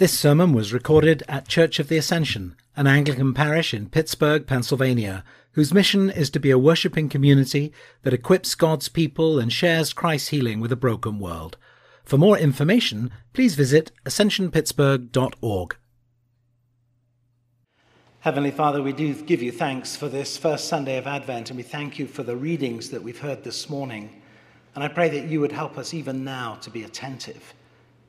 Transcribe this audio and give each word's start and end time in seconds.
This 0.00 0.18
sermon 0.18 0.54
was 0.54 0.72
recorded 0.72 1.22
at 1.28 1.46
Church 1.46 1.78
of 1.78 1.88
the 1.88 1.98
Ascension, 1.98 2.56
an 2.74 2.86
Anglican 2.86 3.34
parish 3.34 3.74
in 3.74 3.90
Pittsburgh, 3.90 4.46
Pennsylvania, 4.46 5.22
whose 5.52 5.74
mission 5.74 6.08
is 6.08 6.30
to 6.30 6.40
be 6.40 6.50
a 6.50 6.56
worshipping 6.56 7.10
community 7.10 7.70
that 8.00 8.14
equips 8.14 8.54
God's 8.54 8.88
people 8.88 9.38
and 9.38 9.52
shares 9.52 9.92
Christ's 9.92 10.30
healing 10.30 10.58
with 10.58 10.72
a 10.72 10.74
broken 10.74 11.18
world. 11.18 11.58
For 12.02 12.16
more 12.16 12.38
information, 12.38 13.10
please 13.34 13.56
visit 13.56 13.92
ascensionpittsburgh.org. 14.06 15.76
Heavenly 18.20 18.52
Father, 18.52 18.82
we 18.82 18.94
do 18.94 19.12
give 19.12 19.42
you 19.42 19.52
thanks 19.52 19.96
for 19.96 20.08
this 20.08 20.38
first 20.38 20.68
Sunday 20.68 20.96
of 20.96 21.06
Advent, 21.06 21.50
and 21.50 21.58
we 21.58 21.62
thank 21.62 21.98
you 21.98 22.06
for 22.06 22.22
the 22.22 22.36
readings 22.36 22.88
that 22.88 23.02
we've 23.02 23.20
heard 23.20 23.44
this 23.44 23.68
morning. 23.68 24.22
And 24.74 24.82
I 24.82 24.88
pray 24.88 25.10
that 25.10 25.28
you 25.28 25.42
would 25.42 25.52
help 25.52 25.76
us 25.76 25.92
even 25.92 26.24
now 26.24 26.54
to 26.62 26.70
be 26.70 26.84
attentive, 26.84 27.52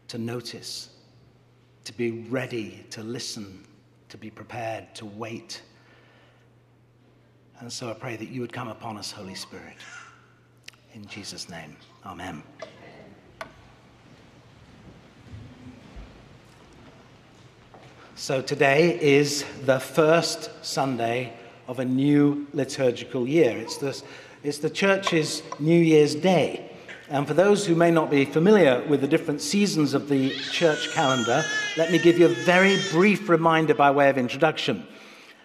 to 0.08 0.18
notice, 0.18 0.88
to 1.84 1.94
be 1.94 2.12
ready 2.30 2.86
to 2.92 3.04
listen, 3.04 3.66
to 4.10 4.18
be 4.18 4.30
prepared, 4.30 4.94
to 4.96 5.06
wait. 5.06 5.62
And 7.60 7.72
so 7.72 7.90
I 7.90 7.94
pray 7.94 8.16
that 8.16 8.30
you 8.30 8.42
would 8.42 8.54
come 8.54 8.68
upon 8.68 8.98
us, 8.98 9.12
Holy 9.12 9.36
Spirit. 9.36 9.78
In 10.94 11.06
Jesus' 11.06 11.50
name, 11.50 11.78
Amen. 12.06 12.44
So 18.16 18.42
today 18.42 19.00
is 19.02 19.46
the 19.66 19.80
first 19.80 20.52
Sunday 20.64 21.34
of 21.68 21.80
a 21.80 21.86
new 21.86 22.48
liturgical 22.54 23.28
year. 23.28 23.58
It's 23.58 23.78
the, 23.78 24.00
it's 24.44 24.58
the 24.60 24.70
church's 24.70 25.42
New 25.60 25.80
Year's 25.80 26.14
Day. 26.14 26.71
And 27.12 27.28
for 27.28 27.34
those 27.34 27.66
who 27.66 27.76
may 27.76 27.92
not 27.92 28.10
be 28.10 28.24
familiar 28.24 28.82
with 28.88 29.02
the 29.02 29.08
different 29.08 29.42
seasons 29.42 29.94
of 29.94 30.08
the 30.08 30.30
church 30.30 30.92
calendar, 30.94 31.44
let 31.76 31.92
me 31.92 32.00
give 32.00 32.18
you 32.18 32.28
a 32.28 32.30
very 32.46 32.80
brief 32.90 33.28
reminder 33.28 33.74
by 33.74 33.92
way 33.92 34.10
of 34.10 34.18
introduction. 34.18 34.88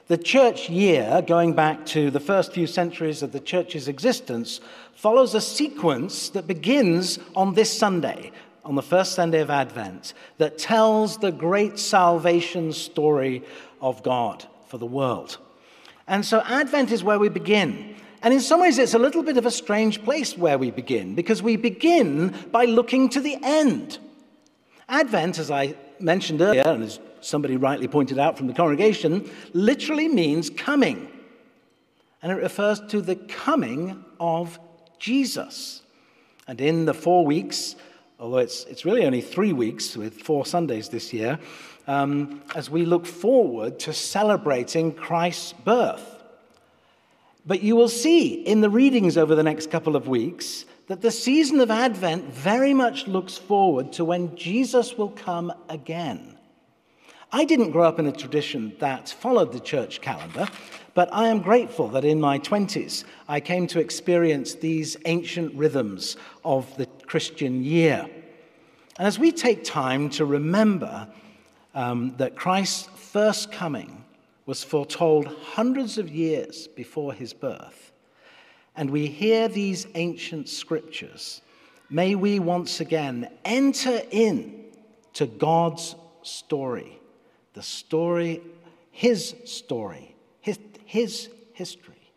The 0.06 0.16
church 0.16 0.70
year, 0.70 1.24
going 1.26 1.54
back 1.54 1.84
to 1.86 2.12
the 2.12 2.20
first 2.20 2.52
few 2.52 2.68
centuries 2.68 3.20
of 3.20 3.32
the 3.32 3.40
church's 3.40 3.88
existence, 3.88 4.60
follows 4.94 5.34
a 5.34 5.40
sequence 5.40 6.28
that 6.28 6.46
begins 6.46 7.18
on 7.34 7.54
this 7.54 7.76
Sunday, 7.76 8.30
on 8.64 8.76
the 8.76 8.80
first 8.80 9.16
Sunday 9.16 9.40
of 9.40 9.50
Advent, 9.50 10.14
that 10.38 10.58
tells 10.58 11.18
the 11.18 11.32
great 11.32 11.80
salvation 11.80 12.72
story 12.72 13.42
of 13.80 14.04
God 14.04 14.46
for 14.68 14.78
the 14.78 14.86
world. 14.86 15.38
And 16.06 16.24
so 16.24 16.42
Advent 16.42 16.92
is 16.92 17.02
where 17.02 17.18
we 17.18 17.28
begin. 17.28 17.96
And 18.26 18.34
in 18.34 18.40
some 18.40 18.60
ways, 18.60 18.76
it's 18.78 18.94
a 18.94 18.98
little 18.98 19.22
bit 19.22 19.36
of 19.36 19.46
a 19.46 19.52
strange 19.52 20.02
place 20.02 20.36
where 20.36 20.58
we 20.58 20.72
begin, 20.72 21.14
because 21.14 21.44
we 21.44 21.54
begin 21.54 22.34
by 22.50 22.64
looking 22.64 23.08
to 23.10 23.20
the 23.20 23.38
end. 23.40 24.00
Advent, 24.88 25.38
as 25.38 25.48
I 25.48 25.76
mentioned 26.00 26.42
earlier, 26.42 26.64
and 26.66 26.82
as 26.82 26.98
somebody 27.20 27.56
rightly 27.56 27.86
pointed 27.86 28.18
out 28.18 28.36
from 28.36 28.48
the 28.48 28.52
congregation, 28.52 29.30
literally 29.52 30.08
means 30.08 30.50
coming. 30.50 31.08
And 32.20 32.32
it 32.32 32.42
refers 32.42 32.80
to 32.88 33.00
the 33.00 33.14
coming 33.14 34.04
of 34.18 34.58
Jesus. 34.98 35.82
And 36.48 36.60
in 36.60 36.84
the 36.84 36.94
four 36.94 37.24
weeks, 37.24 37.76
although 38.18 38.38
it's, 38.38 38.64
it's 38.64 38.84
really 38.84 39.06
only 39.06 39.20
three 39.20 39.52
weeks 39.52 39.96
with 39.96 40.14
four 40.14 40.44
Sundays 40.44 40.88
this 40.88 41.12
year, 41.12 41.38
um, 41.86 42.42
as 42.56 42.68
we 42.68 42.86
look 42.86 43.06
forward 43.06 43.78
to 43.78 43.92
celebrating 43.92 44.92
Christ's 44.92 45.52
birth. 45.52 46.15
But 47.46 47.62
you 47.62 47.76
will 47.76 47.88
see 47.88 48.34
in 48.34 48.60
the 48.60 48.70
readings 48.70 49.16
over 49.16 49.34
the 49.34 49.42
next 49.42 49.70
couple 49.70 49.94
of 49.94 50.08
weeks 50.08 50.64
that 50.88 51.00
the 51.00 51.10
season 51.10 51.60
of 51.60 51.70
Advent 51.70 52.24
very 52.32 52.74
much 52.74 53.06
looks 53.06 53.36
forward 53.36 53.92
to 53.94 54.04
when 54.04 54.36
Jesus 54.36 54.98
will 54.98 55.10
come 55.10 55.52
again. 55.68 56.36
I 57.32 57.44
didn't 57.44 57.72
grow 57.72 57.84
up 57.84 57.98
in 57.98 58.06
a 58.06 58.12
tradition 58.12 58.74
that 58.78 59.08
followed 59.08 59.52
the 59.52 59.60
church 59.60 60.00
calendar, 60.00 60.48
but 60.94 61.08
I 61.12 61.28
am 61.28 61.40
grateful 61.40 61.88
that 61.88 62.04
in 62.04 62.20
my 62.20 62.38
20s 62.38 63.04
I 63.28 63.40
came 63.40 63.66
to 63.68 63.80
experience 63.80 64.54
these 64.54 64.96
ancient 65.04 65.54
rhythms 65.54 66.16
of 66.44 66.74
the 66.76 66.86
Christian 67.06 67.64
year. 67.64 68.08
And 68.98 69.06
as 69.06 69.18
we 69.18 69.32
take 69.32 69.64
time 69.64 70.08
to 70.10 70.24
remember 70.24 71.08
um, 71.74 72.14
that 72.16 72.36
Christ's 72.36 72.88
first 72.96 73.52
coming 73.52 74.04
was 74.46 74.62
foretold 74.62 75.26
hundreds 75.26 75.98
of 75.98 76.08
years 76.08 76.68
before 76.68 77.12
his 77.12 77.32
birth, 77.32 77.92
and 78.76 78.88
we 78.90 79.06
hear 79.06 79.48
these 79.48 79.86
ancient 79.96 80.48
scriptures, 80.48 81.42
may 81.90 82.14
we 82.14 82.38
once 82.38 82.80
again 82.80 83.28
enter 83.44 84.00
in 84.10 84.64
to 85.14 85.26
God's 85.26 85.96
story, 86.22 87.00
the 87.54 87.62
story, 87.62 88.40
his 88.92 89.34
story, 89.44 90.14
his, 90.40 90.58
his 90.84 91.28
history 91.52 92.12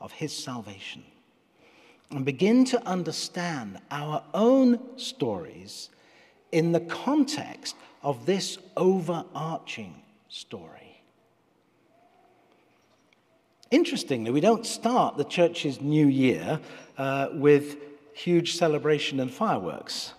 of 0.00 0.12
his 0.12 0.36
salvation, 0.36 1.02
and 2.10 2.24
begin 2.24 2.64
to 2.66 2.86
understand 2.86 3.78
our 3.90 4.22
own 4.34 4.78
stories 4.98 5.88
in 6.50 6.72
the 6.72 6.80
context 6.80 7.76
of 8.02 8.26
this 8.26 8.58
overarching 8.76 9.94
story. 10.28 10.81
Interestingly, 13.72 14.30
we 14.30 14.42
don't 14.42 14.66
start 14.66 15.16
the 15.16 15.24
church's 15.24 15.80
new 15.80 16.06
year 16.06 16.60
uh, 16.98 17.28
with 17.32 17.78
huge 18.12 18.56
celebration 18.56 19.18
and 19.18 19.30
fireworks. 19.30 20.12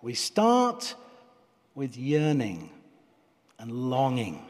We 0.00 0.14
start 0.14 0.94
with 1.74 1.98
yearning 1.98 2.70
and 3.58 3.70
longing 3.70 4.46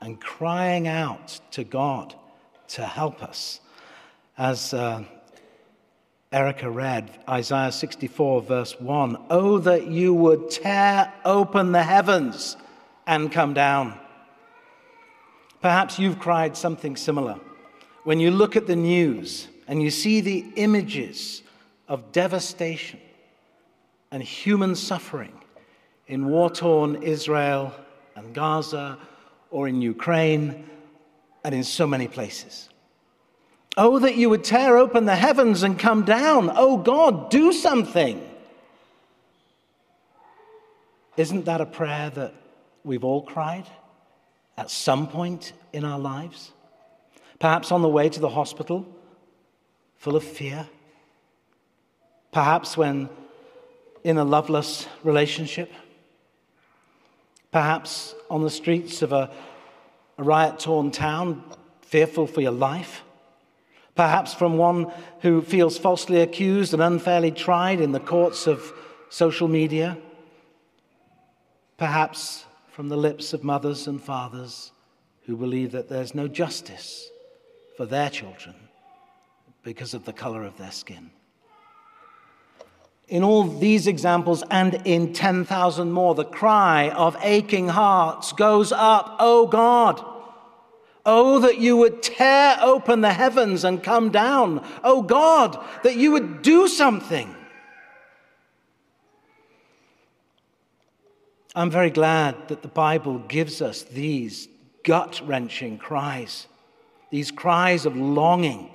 and 0.00 0.20
crying 0.20 0.88
out 0.88 1.38
to 1.52 1.62
God 1.62 2.16
to 2.70 2.84
help 2.84 3.22
us. 3.22 3.60
As 4.36 4.74
uh, 4.74 5.04
Erica 6.32 6.68
read, 6.68 7.08
Isaiah 7.28 7.70
64, 7.70 8.42
verse 8.42 8.80
1 8.80 9.16
Oh, 9.30 9.58
that 9.58 9.86
you 9.86 10.12
would 10.14 10.50
tear 10.50 11.12
open 11.24 11.70
the 11.70 11.84
heavens 11.84 12.56
and 13.06 13.30
come 13.30 13.54
down. 13.54 13.96
Perhaps 15.62 16.00
you've 16.00 16.18
cried 16.18 16.56
something 16.56 16.96
similar 16.96 17.38
when 18.08 18.20
you 18.20 18.30
look 18.30 18.56
at 18.56 18.66
the 18.66 18.74
news 18.74 19.48
and 19.66 19.82
you 19.82 19.90
see 19.90 20.22
the 20.22 20.42
images 20.56 21.42
of 21.88 22.10
devastation 22.10 22.98
and 24.10 24.22
human 24.22 24.74
suffering 24.74 25.38
in 26.06 26.24
war 26.24 26.48
torn 26.48 27.02
Israel 27.02 27.70
and 28.16 28.34
Gaza 28.34 28.96
or 29.50 29.68
in 29.68 29.82
Ukraine 29.82 30.66
and 31.44 31.54
in 31.54 31.62
so 31.62 31.86
many 31.86 32.08
places. 32.08 32.70
Oh, 33.76 33.98
that 33.98 34.16
you 34.16 34.30
would 34.30 34.42
tear 34.42 34.78
open 34.78 35.04
the 35.04 35.14
heavens 35.14 35.62
and 35.62 35.78
come 35.78 36.06
down. 36.06 36.50
Oh, 36.54 36.78
God, 36.78 37.30
do 37.30 37.52
something. 37.52 38.26
Isn't 41.18 41.44
that 41.44 41.60
a 41.60 41.66
prayer 41.66 42.08
that 42.08 42.32
we've 42.84 43.04
all 43.04 43.20
cried 43.20 43.66
at 44.56 44.70
some 44.70 45.08
point 45.08 45.52
in 45.74 45.84
our 45.84 45.98
lives? 45.98 46.52
Perhaps 47.38 47.70
on 47.70 47.82
the 47.82 47.88
way 47.88 48.08
to 48.08 48.20
the 48.20 48.28
hospital, 48.28 48.86
full 49.96 50.16
of 50.16 50.24
fear. 50.24 50.68
Perhaps 52.32 52.76
when 52.76 53.08
in 54.04 54.18
a 54.18 54.24
loveless 54.24 54.86
relationship. 55.04 55.72
Perhaps 57.52 58.14
on 58.30 58.42
the 58.42 58.50
streets 58.50 59.02
of 59.02 59.12
a, 59.12 59.30
a 60.16 60.22
riot 60.22 60.58
torn 60.58 60.90
town, 60.90 61.42
fearful 61.82 62.26
for 62.26 62.40
your 62.40 62.52
life. 62.52 63.02
Perhaps 63.94 64.34
from 64.34 64.56
one 64.56 64.92
who 65.20 65.42
feels 65.42 65.78
falsely 65.78 66.20
accused 66.20 66.72
and 66.72 66.82
unfairly 66.82 67.30
tried 67.30 67.80
in 67.80 67.92
the 67.92 68.00
courts 68.00 68.46
of 68.46 68.72
social 69.08 69.48
media. 69.48 69.98
Perhaps 71.76 72.44
from 72.70 72.88
the 72.88 72.96
lips 72.96 73.32
of 73.32 73.42
mothers 73.42 73.86
and 73.86 74.00
fathers 74.00 74.72
who 75.26 75.36
believe 75.36 75.72
that 75.72 75.88
there's 75.88 76.14
no 76.14 76.28
justice 76.28 77.10
for 77.78 77.86
their 77.86 78.10
children 78.10 78.56
because 79.62 79.94
of 79.94 80.04
the 80.04 80.12
color 80.12 80.42
of 80.42 80.58
their 80.58 80.72
skin. 80.72 81.12
In 83.06 83.22
all 83.22 83.44
these 83.44 83.86
examples 83.86 84.42
and 84.50 84.82
in 84.84 85.12
10,000 85.12 85.92
more, 85.92 86.16
the 86.16 86.24
cry 86.24 86.90
of 86.90 87.16
aching 87.20 87.68
hearts 87.68 88.32
goes 88.32 88.72
up, 88.72 89.14
Oh 89.20 89.46
God, 89.46 90.04
oh 91.06 91.38
that 91.38 91.58
you 91.58 91.76
would 91.76 92.02
tear 92.02 92.58
open 92.60 93.00
the 93.00 93.12
heavens 93.12 93.62
and 93.62 93.80
come 93.80 94.10
down. 94.10 94.66
Oh 94.82 95.00
God, 95.00 95.64
that 95.84 95.94
you 95.94 96.10
would 96.10 96.42
do 96.42 96.66
something. 96.66 97.32
I'm 101.54 101.70
very 101.70 101.90
glad 101.90 102.48
that 102.48 102.62
the 102.62 102.66
Bible 102.66 103.20
gives 103.20 103.62
us 103.62 103.84
these 103.84 104.48
gut 104.82 105.20
wrenching 105.24 105.78
cries 105.78 106.48
these 107.10 107.30
cries 107.30 107.86
of 107.86 107.96
longing. 107.96 108.70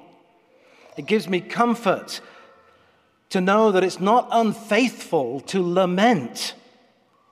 It 0.97 1.05
gives 1.05 1.27
me 1.27 1.41
comfort 1.41 2.21
to 3.29 3.41
know 3.41 3.71
that 3.71 3.83
it's 3.83 3.99
not 3.99 4.27
unfaithful 4.31 5.39
to 5.41 5.61
lament 5.61 6.53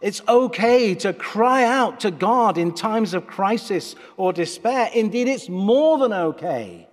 It's 0.02 0.22
okay 0.28 0.96
to 0.96 1.14
cry 1.14 1.64
out 1.64 2.00
to 2.00 2.10
God 2.10 2.58
in 2.58 2.74
times 2.74 3.14
of 3.14 3.28
crisis 3.28 3.96
or 4.18 4.34
despair. 4.34 4.90
Indeed, 4.94 5.28
it's 5.28 5.48
more 5.48 6.00
than 6.00 6.12
okay. 6.12 6.88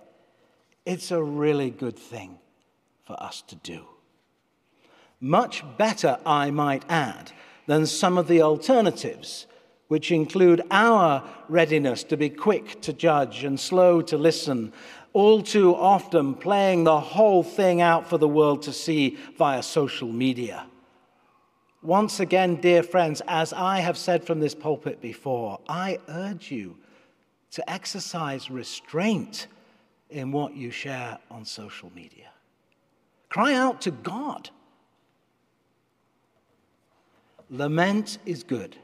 It's 0.85 1.09
a 1.09 1.21
really 1.21 1.71
good 1.71 1.97
thing 1.97 2.37
for 3.05 3.21
us 3.21 3.41
to 3.47 3.55
do. 3.55 3.83
Much 5.19 5.63
better, 5.77 6.19
I 6.25 6.51
might 6.51 6.85
add, 6.87 7.31
than 7.65 7.87
some 7.87 8.17
of 8.17 8.27
the 8.27 8.43
alternatives, 8.43 9.47
which 9.89 10.11
include 10.11 10.61
our 10.71 11.27
readiness 11.49 12.03
to 12.03 12.15
be 12.15 12.29
quick 12.29 12.79
to 12.79 12.93
judge 12.93 13.43
and 13.43 13.59
slow 13.59 14.01
to 14.01 14.17
listen, 14.17 14.71
all 15.13 15.41
too 15.41 15.75
often 15.75 16.35
playing 16.35 16.83
the 16.83 16.99
whole 16.99 17.43
thing 17.43 17.81
out 17.81 18.07
for 18.07 18.19
the 18.19 18.27
world 18.27 18.61
to 18.61 18.71
see 18.71 19.17
via 19.37 19.61
social 19.61 20.07
media. 20.07 20.65
Once 21.81 22.19
again, 22.19 22.55
dear 22.57 22.83
friends, 22.83 23.21
as 23.27 23.51
I 23.51 23.79
have 23.79 23.97
said 23.97 24.23
from 24.23 24.39
this 24.39 24.53
pulpit 24.53 25.01
before, 25.01 25.59
I 25.67 25.97
urge 26.07 26.51
you 26.51 26.77
to 27.51 27.67
exercise 27.67 28.51
restraint 28.51 29.47
in 30.11 30.31
what 30.31 30.55
you 30.55 30.69
share 30.69 31.17
on 31.31 31.45
social 31.45 31.91
media. 31.95 32.29
Cry 33.29 33.55
out 33.55 33.81
to 33.81 33.91
God. 33.91 34.51
Lament 37.49 38.19
is 38.27 38.43
good. 38.43 38.75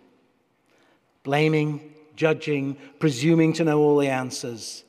Blaming, 1.26 1.94
judging, 2.16 2.78
presuming 3.00 3.52
to 3.54 3.66
know 3.66 3.80
all 3.80 3.98
the 3.98 4.08
answers, 4.08 4.84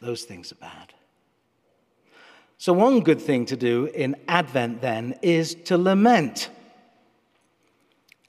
those 0.00 0.22
things 0.22 0.52
are 0.52 0.54
bad. 0.54 0.94
So, 2.56 2.72
one 2.72 3.00
good 3.00 3.20
thing 3.20 3.44
to 3.46 3.56
do 3.56 3.86
in 3.86 4.14
Advent 4.28 4.80
then 4.80 5.16
is 5.20 5.56
to 5.66 5.76
lament. 5.76 6.48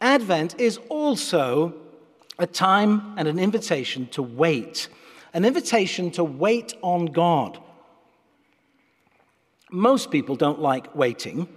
Advent 0.02 0.60
is 0.60 0.80
also 0.90 1.76
a 2.40 2.48
time 2.48 3.14
and 3.18 3.28
an 3.28 3.38
invitation 3.38 4.08
to 4.08 4.24
wait, 4.24 4.88
an 5.34 5.46
invitation 5.46 6.10
to 6.12 6.24
wait 6.24 6.74
on 6.82 7.06
God. 7.06 7.60
Most 9.72 10.10
people 10.10 10.36
don't 10.36 10.60
like 10.60 10.96
waiting 10.96 11.48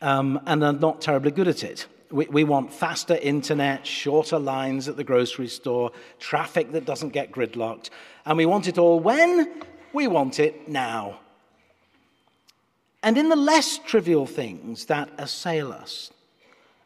um, 0.00 0.40
and 0.46 0.64
are 0.64 0.72
not 0.72 1.02
terribly 1.02 1.30
good 1.30 1.48
at 1.48 1.62
it. 1.62 1.86
We, 2.12 2.26
we 2.26 2.44
want 2.44 2.72
faster 2.72 3.16
internet, 3.16 3.86
shorter 3.86 4.38
lines 4.38 4.88
at 4.88 4.96
the 4.96 5.04
grocery 5.04 5.48
store, 5.48 5.90
traffic 6.18 6.72
that 6.72 6.84
doesn't 6.84 7.10
get 7.10 7.32
gridlocked, 7.32 7.90
and 8.26 8.36
we 8.36 8.46
want 8.46 8.68
it 8.68 8.78
all 8.78 9.00
when? 9.00 9.62
We 9.92 10.06
want 10.06 10.38
it 10.38 10.68
now. 10.68 11.20
And 13.02 13.18
in 13.18 13.28
the 13.28 13.36
less 13.36 13.78
trivial 13.78 14.26
things 14.26 14.86
that 14.86 15.10
assail 15.18 15.72
us, 15.72 16.12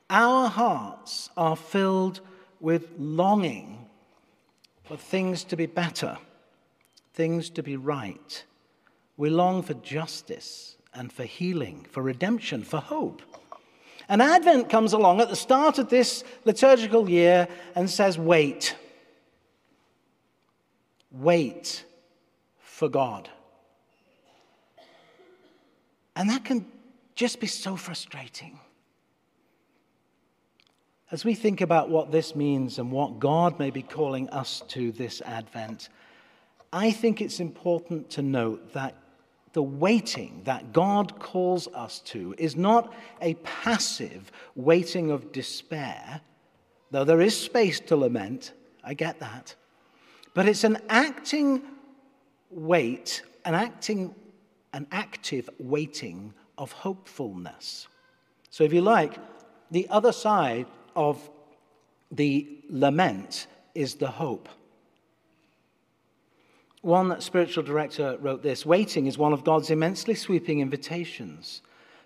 our 0.08 0.49
hearts 0.49 1.31
are 1.37 1.56
filled 1.56 2.20
with 2.61 2.88
longing 2.99 3.87
for 4.84 4.96
things 4.96 5.44
to 5.44 5.56
be 5.56 5.67
better, 5.67 6.17
things 7.12 7.50
to 7.50 7.62
be 7.62 7.76
right. 7.76 8.44
We 9.17 9.31
long 9.31 9.62
for 9.62 9.75
justice 9.75 10.76
and 10.94 11.12
for 11.12 11.25
healing, 11.25 11.87
for 11.90 12.02
redemption, 12.02 12.62
for 12.62 12.79
hope. 12.81 13.22
And 14.08 14.23
Advent 14.23 14.69
comes 14.69 14.93
along 14.93 15.20
at 15.20 15.29
the 15.29 15.37
start 15.37 15.79
of 15.79 15.88
this 15.88 16.23
liturgical 16.44 17.08
year 17.11 17.49
and 17.75 17.91
says, 17.91 18.19
Wait. 18.19 18.76
Wait 21.11 21.85
for 22.58 22.88
God. 22.88 23.29
And 26.14 26.31
that 26.31 26.44
can 26.44 26.67
just 27.14 27.41
be 27.41 27.47
so 27.47 27.76
frustrating. 27.76 28.58
As 31.11 31.25
we 31.25 31.35
think 31.35 31.61
about 31.61 31.88
what 31.88 32.11
this 32.11 32.35
means 32.35 32.79
and 32.79 32.91
what 32.91 33.20
God 33.20 33.58
may 33.58 33.70
be 33.70 33.82
calling 33.82 34.29
us 34.31 34.62
to 34.69 34.93
this 34.93 35.20
Advent, 35.23 35.88
I 36.73 36.91
think 36.91 37.20
it's 37.20 37.38
important 37.38 38.11
to 38.11 38.23
note 38.23 38.73
that 38.73 38.94
the 39.56 39.62
waiting 39.62 40.43
that 40.44 40.75
God 40.75 41.19
calls 41.19 41.67
us 41.69 42.00
to 42.00 42.35
is 42.37 42.56
not 42.56 42.93
a 43.23 43.32
passive 43.37 44.31
waiting 44.55 45.11
of 45.11 45.32
despair, 45.32 46.20
though 46.91 47.05
there 47.05 47.23
is 47.23 47.35
space 47.35 47.81
to 47.81 47.97
lament, 47.97 48.53
I 48.85 48.93
get 48.93 49.19
that. 49.20 49.55
But 50.35 50.47
it's 50.47 50.64
an 50.64 50.76
acting 50.91 51.62
wait, 52.50 53.23
an 53.47 53.55
acting 53.55 54.14
an 54.75 54.87
active 54.93 55.49
waiting 55.58 56.35
of 56.58 56.73
hopefulness. 56.73 57.88
So, 58.50 58.62
if 58.62 58.75
you 58.75 58.82
like, 58.82 59.17
the 59.70 59.88
other 59.88 60.12
side 60.12 60.67
of 60.94 61.31
the 62.11 62.47
lament 62.69 63.47
is 63.75 63.94
the 63.94 64.11
hope. 64.11 64.50
One 66.87 67.21
spiritual 67.21 67.65
director 67.65 68.17
wrote 68.21 68.44
this 68.44 68.65
Waiting 68.65 69.09
is 69.09 69.19
one 69.19 69.33
of 69.33 69.43
God's 69.43 69.71
immensely 69.71 70.15
sweeping 70.15 70.61
invitations. 70.61 71.62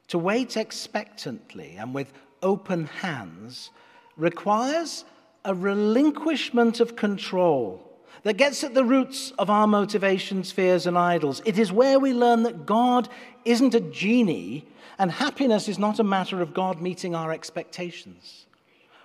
To 0.08 0.18
wait 0.18 0.56
expectantly 0.56 1.76
and 1.76 1.92
with 1.94 2.14
open 2.42 2.86
hands 2.86 3.72
requires 4.16 5.04
a 5.44 5.54
relinquishment 5.54 6.80
of 6.80 6.96
control 6.96 7.92
that 8.22 8.38
gets 8.38 8.64
at 8.64 8.72
the 8.72 8.82
roots 8.82 9.32
of 9.32 9.50
our 9.50 9.66
motivations, 9.66 10.50
fears, 10.50 10.86
and 10.86 10.96
idols. 10.96 11.42
It 11.44 11.58
is 11.58 11.70
where 11.70 12.00
we 12.00 12.14
learn 12.14 12.44
that 12.44 12.64
God 12.64 13.06
isn't 13.44 13.74
a 13.74 13.80
genie 13.80 14.66
and 14.98 15.10
happiness 15.10 15.68
is 15.68 15.78
not 15.78 15.98
a 15.98 16.04
matter 16.04 16.40
of 16.40 16.54
God 16.54 16.80
meeting 16.80 17.14
our 17.14 17.32
expectations. 17.32 18.46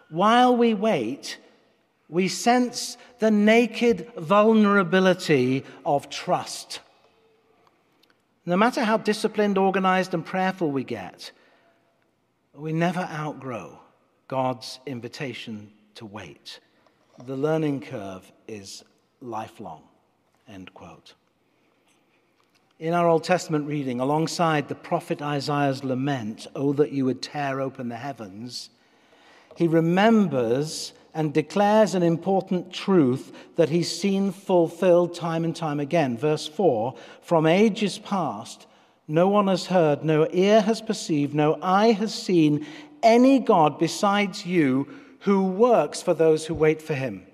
While 0.07 0.56
we 0.56 0.74
wait, 0.74 1.38
we 2.10 2.28
sense 2.28 2.98
the 3.19 3.31
naked 3.31 4.12
vulnerability 4.18 5.63
of 5.86 6.10
trust. 6.10 6.80
No 8.46 8.56
matter 8.56 8.84
how 8.84 8.98
disciplined, 8.98 9.57
organized, 9.57 10.13
and 10.13 10.24
prayerful 10.24 10.72
we 10.72 10.84
get, 10.84 11.31
we 12.54 12.72
never 12.72 13.02
outgrow 13.12 13.80
God's 14.28 14.80
invitation 14.86 15.72
to 15.96 16.06
wait. 16.06 16.60
The 17.25 17.36
learning 17.36 17.81
curve 17.81 18.31
is 18.48 18.84
lifelong. 19.22 19.84
End 20.48 20.74
quote. 20.74 21.16
In 22.78 22.94
our 22.94 23.07
Old 23.07 23.24
Testament 23.24 23.68
reading, 23.68 24.00
alongside 24.00 24.68
the 24.68 24.75
prophet 24.75 25.22
Isaiah's 25.22 25.84
lament, 25.84 26.46
Oh, 26.56 26.74
that 26.74 26.92
you 26.92 27.06
would 27.06 27.22
tear 27.22 27.62
open 27.62 27.88
the 27.90 27.96
heavens, 27.96 28.69
he 29.56 29.68
remembers 29.68 30.94
and 31.15 31.33
declares 31.33 31.95
an 31.95 32.04
important 32.04 32.73
truth 32.73 33.31
that 33.56 33.69
he's 33.69 33.99
seen 33.99 34.33
fulfilled 34.33 35.16
time 35.16 35.45
and 35.45 35.56
time 35.56 35.80
again. 35.80 36.18
Verse 36.18 36.45
4 36.45 36.94
From 37.21 37.47
ages 37.47 37.97
past, 37.97 38.68
no 39.07 39.30
one 39.30 39.47
has 39.47 39.68
heard, 39.68 40.04
no 40.04 40.28
ear 40.31 40.61
has 40.61 40.81
perceived, 40.81 41.33
no 41.33 41.57
eye 41.61 41.94
has 41.94 42.13
seen 42.13 42.68
any 43.01 43.40
God 43.40 43.80
besides 43.80 44.45
you 44.45 44.87
who 45.19 45.44
works 45.44 46.01
for 46.01 46.13
those 46.13 46.45
who 46.45 46.54
wait 46.54 46.81
for 46.81 46.94
him. 46.94 47.25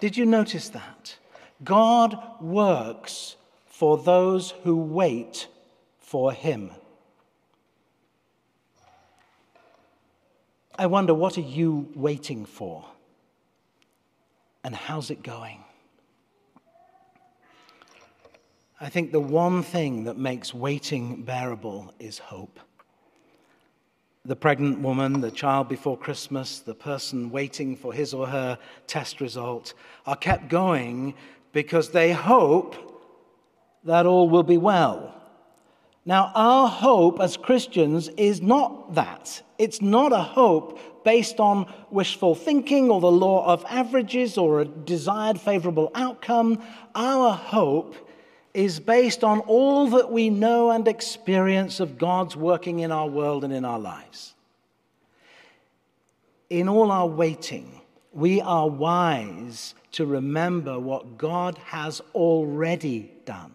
Did 0.00 0.16
you 0.16 0.26
notice 0.26 0.68
that? 0.70 1.16
God 1.62 2.18
works 2.40 3.36
for 3.66 3.96
those 3.96 4.50
who 4.64 4.76
wait 4.76 5.46
for 6.00 6.32
him. 6.32 6.72
I 10.76 10.86
wonder, 10.86 11.14
what 11.14 11.38
are 11.38 11.42
you 11.42 11.88
waiting 11.94 12.44
for? 12.44 12.84
And 14.64 14.74
how's 14.74 15.10
it 15.10 15.22
going? 15.22 15.62
I 18.80 18.88
think 18.88 19.12
the 19.12 19.20
one 19.20 19.62
thing 19.62 20.04
that 20.04 20.18
makes 20.18 20.52
waiting 20.52 21.22
bearable 21.22 21.94
is 21.98 22.18
hope 22.18 22.58
the 24.26 24.36
pregnant 24.36 24.78
woman, 24.78 25.20
the 25.20 25.30
child 25.30 25.68
before 25.68 25.98
Christmas, 25.98 26.60
the 26.60 26.74
person 26.74 27.30
waiting 27.30 27.76
for 27.76 27.92
his 27.92 28.14
or 28.14 28.26
her 28.26 28.58
test 28.86 29.20
result 29.20 29.74
are 30.06 30.16
kept 30.16 30.48
going 30.48 31.14
because 31.52 31.90
they 31.90 32.10
hope 32.10 32.74
that 33.84 34.06
all 34.06 34.30
will 34.30 34.42
be 34.42 34.56
well. 34.56 35.14
Now, 36.06 36.32
our 36.34 36.68
hope 36.68 37.20
as 37.20 37.36
Christians 37.36 38.08
is 38.16 38.40
not 38.40 38.94
that. 38.94 39.42
It's 39.58 39.82
not 39.82 40.12
a 40.14 40.22
hope 40.22 40.78
based 41.04 41.38
on 41.38 41.72
wishful 41.90 42.34
thinking 42.34 42.90
or 42.90 43.00
the 43.00 43.10
law 43.10 43.46
of 43.46 43.64
averages 43.68 44.36
or 44.36 44.60
a 44.60 44.64
desired 44.64 45.40
favorable 45.40 45.90
outcome. 45.94 46.62
Our 46.94 47.32
hope 47.32 47.94
is 48.54 48.80
based 48.80 49.22
on 49.22 49.40
all 49.40 49.88
that 49.90 50.10
we 50.10 50.30
know 50.30 50.70
and 50.70 50.88
experience 50.88 51.80
of 51.80 51.98
God's 51.98 52.36
working 52.36 52.80
in 52.80 52.90
our 52.90 53.08
world 53.08 53.44
and 53.44 53.52
in 53.52 53.64
our 53.64 53.78
lives. 53.78 54.34
In 56.50 56.68
all 56.68 56.90
our 56.90 57.06
waiting, 57.06 57.80
we 58.12 58.40
are 58.40 58.68
wise 58.68 59.74
to 59.92 60.06
remember 60.06 60.78
what 60.78 61.18
God 61.18 61.58
has 61.58 62.00
already 62.14 63.10
done. 63.24 63.52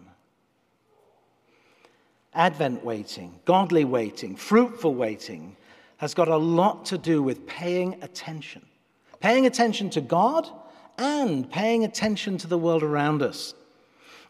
Advent 2.32 2.84
waiting, 2.84 3.40
godly 3.44 3.84
waiting, 3.84 4.36
fruitful 4.36 4.94
waiting 4.94 5.56
has 6.00 6.14
got 6.14 6.28
a 6.28 6.36
lot 6.38 6.86
to 6.86 6.96
do 6.96 7.22
with 7.22 7.46
paying 7.46 8.02
attention. 8.02 8.62
Paying 9.20 9.44
attention 9.44 9.90
to 9.90 10.00
God 10.00 10.48
and 10.96 11.48
paying 11.50 11.84
attention 11.84 12.38
to 12.38 12.46
the 12.46 12.56
world 12.56 12.82
around 12.82 13.20
us. 13.20 13.52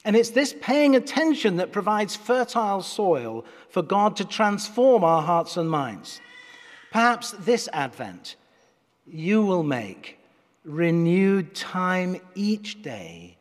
And 0.05 0.17
it's 0.17 0.31
this 0.31 0.53
paying 0.61 0.97
attention 0.97 1.59
that 1.59 1.71
provides 1.71 2.17
fertile 2.17 2.83
soil 2.83 3.45
for 3.69 3.83
God 3.83 4.17
to 4.17 4.25
transform 4.25 5.05
our 5.05 5.23
hearts 5.23 5.57
and 5.57 5.71
minds. 5.71 6.21
Perhaps 6.91 7.37
this 7.39 7.69
Advent, 7.73 8.35
you 9.07 9.45
will 9.45 9.63
make 9.63 10.19
renewed 10.65 11.55
time 11.55 12.17
each 12.35 12.83
day 12.83 13.37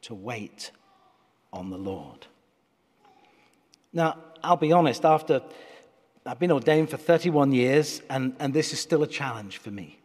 to 0.00 0.16
wait 0.16 0.72
on 1.52 1.70
the 1.70 1.78
Lord. 1.78 2.26
Now, 3.92 4.16
I'll 4.42 4.56
be 4.56 4.72
honest, 4.72 5.04
after 5.04 5.42
I've 6.24 6.38
been 6.38 6.52
ordained 6.52 6.90
for 6.90 6.96
31 6.96 7.52
years, 7.52 8.00
and, 8.08 8.36
and 8.38 8.54
this 8.54 8.72
is 8.72 8.80
still 8.80 9.02
a 9.02 9.08
challenge 9.08 9.58
for 9.58 9.70
me. 9.70 9.98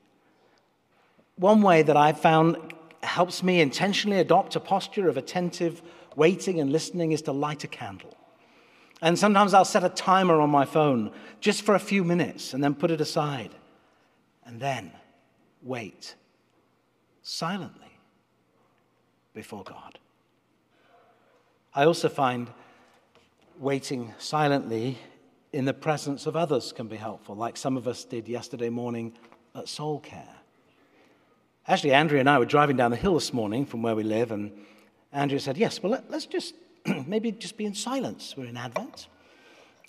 One 1.35 1.61
way 1.61 1.83
that 1.83 1.95
I've 1.95 2.19
found 2.19 2.57
helps 3.03 3.43
me 3.43 3.61
intentionally 3.61 4.19
adopt 4.19 4.55
a 4.55 4.59
posture 4.59 5.07
of 5.07 5.17
attentive 5.17 5.81
waiting 6.15 6.59
and 6.59 6.71
listening 6.71 7.11
is 7.11 7.21
to 7.23 7.31
light 7.31 7.63
a 7.63 7.67
candle. 7.67 8.17
And 9.01 9.17
sometimes 9.17 9.53
I'll 9.53 9.65
set 9.65 9.83
a 9.83 9.89
timer 9.89 10.41
on 10.41 10.49
my 10.49 10.65
phone 10.65 11.11
just 11.39 11.61
for 11.61 11.75
a 11.75 11.79
few 11.79 12.03
minutes 12.03 12.55
and 12.55 12.63
then 12.63 12.73
put 12.73 12.89
it 12.89 12.99
aside. 12.99 13.51
And 14.43 14.59
then 14.59 14.91
wait 15.61 16.15
silently 17.21 17.91
before 19.35 19.63
God. 19.63 19.99
I 21.75 21.85
also 21.85 22.09
find 22.09 22.49
waiting 23.59 24.15
silently 24.17 24.97
in 25.53 25.65
the 25.65 25.73
presence 25.73 26.25
of 26.25 26.35
others 26.35 26.71
can 26.71 26.87
be 26.87 26.97
helpful, 26.97 27.35
like 27.35 27.57
some 27.57 27.77
of 27.77 27.87
us 27.87 28.03
did 28.03 28.27
yesterday 28.27 28.69
morning 28.69 29.13
at 29.55 29.67
Soul 29.67 29.99
Care. 29.99 30.35
Actually, 31.67 31.93
Andrea 31.93 32.19
and 32.19 32.29
I 32.29 32.39
were 32.39 32.45
driving 32.45 32.77
down 32.77 32.91
the 32.91 32.97
hill 32.97 33.15
this 33.15 33.33
morning 33.33 33.65
from 33.65 33.81
where 33.81 33.95
we 33.95 34.03
live, 34.03 34.31
and 34.31 34.51
Andrea 35.11 35.39
said, 35.39 35.57
Yes, 35.57 35.81
well, 35.81 35.91
let, 35.91 36.11
us 36.11 36.25
just 36.25 36.53
maybe 37.07 37.31
just 37.31 37.57
be 37.57 37.65
in 37.65 37.73
silence. 37.73 38.35
We're 38.37 38.45
in 38.45 38.57
Advent. 38.57 39.07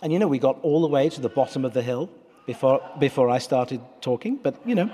And 0.03 0.13
you 0.13 0.19
know, 0.19 0.29
we 0.29 0.39
got 0.39 0.59
all 0.63 0.81
the 0.81 0.89
way 0.89 1.09
to 1.09 1.21
the 1.21 1.29
bottom 1.29 1.65
of 1.65 1.73
the 1.73 1.83
hill 1.83 2.09
before, 2.47 2.81
before 2.99 3.29
I 3.29 3.39
started 3.39 3.81
talking, 4.01 4.37
but 4.37 4.61
you 4.67 4.75
know. 4.75 4.91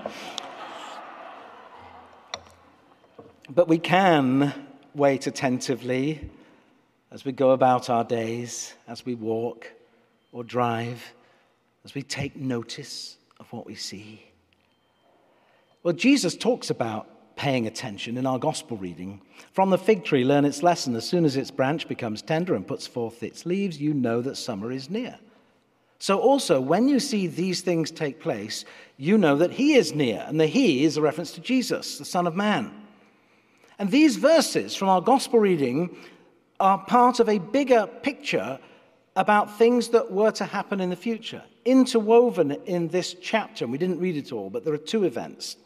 but 3.50 3.68
we 3.68 3.78
can 3.78 4.52
wait 4.94 5.26
attentively 5.26 6.30
as 7.10 7.24
we 7.24 7.32
go 7.32 7.50
about 7.50 7.90
our 7.90 8.04
days, 8.04 8.74
as 8.88 9.04
we 9.04 9.14
walk 9.14 9.70
or 10.34 10.42
drive, 10.42 11.14
as 11.84 11.94
we 11.94 12.02
take 12.02 12.36
notice 12.36 13.16
of 13.38 13.50
what 13.52 13.64
we 13.64 13.76
see. 13.76 14.22
Well, 15.84 15.94
Jesus 15.94 16.36
talks 16.36 16.70
about 16.70 17.36
paying 17.36 17.68
attention 17.68 18.18
in 18.18 18.26
our 18.26 18.38
gospel 18.38 18.76
reading. 18.76 19.20
From 19.52 19.70
the 19.70 19.78
fig 19.78 20.04
tree, 20.04 20.24
learn 20.24 20.44
its 20.44 20.62
lesson. 20.62 20.96
As 20.96 21.08
soon 21.08 21.24
as 21.24 21.36
its 21.36 21.52
branch 21.52 21.86
becomes 21.86 22.20
tender 22.20 22.56
and 22.56 22.66
puts 22.66 22.84
forth 22.86 23.22
its 23.22 23.46
leaves, 23.46 23.80
you 23.80 23.94
know 23.94 24.20
that 24.22 24.36
summer 24.36 24.72
is 24.72 24.90
near. 24.90 25.18
So, 26.00 26.18
also, 26.18 26.60
when 26.60 26.88
you 26.88 26.98
see 26.98 27.28
these 27.28 27.60
things 27.60 27.92
take 27.92 28.20
place, 28.20 28.64
you 28.96 29.16
know 29.16 29.36
that 29.36 29.52
He 29.52 29.74
is 29.74 29.94
near, 29.94 30.24
and 30.26 30.40
the 30.40 30.48
He 30.48 30.84
is 30.84 30.96
a 30.96 31.00
reference 31.00 31.32
to 31.32 31.40
Jesus, 31.40 31.98
the 31.98 32.04
Son 32.04 32.26
of 32.26 32.34
Man. 32.34 32.72
And 33.78 33.90
these 33.90 34.16
verses 34.16 34.74
from 34.74 34.88
our 34.88 35.00
gospel 35.00 35.38
reading 35.38 35.96
are 36.58 36.78
part 36.78 37.20
of 37.20 37.28
a 37.28 37.38
bigger 37.38 37.86
picture 38.02 38.58
about 39.16 39.58
things 39.58 39.88
that 39.88 40.10
were 40.10 40.32
to 40.32 40.44
happen 40.44 40.80
in 40.80 40.90
the 40.90 40.96
future, 40.96 41.42
interwoven 41.64 42.52
in 42.66 42.88
this 42.88 43.14
chapter. 43.14 43.64
And 43.64 43.72
we 43.72 43.78
didn't 43.78 44.00
read 44.00 44.16
it 44.16 44.32
all, 44.32 44.50
but 44.50 44.64
there 44.64 44.74
are 44.74 44.78
two 44.78 45.04
events. 45.04 45.56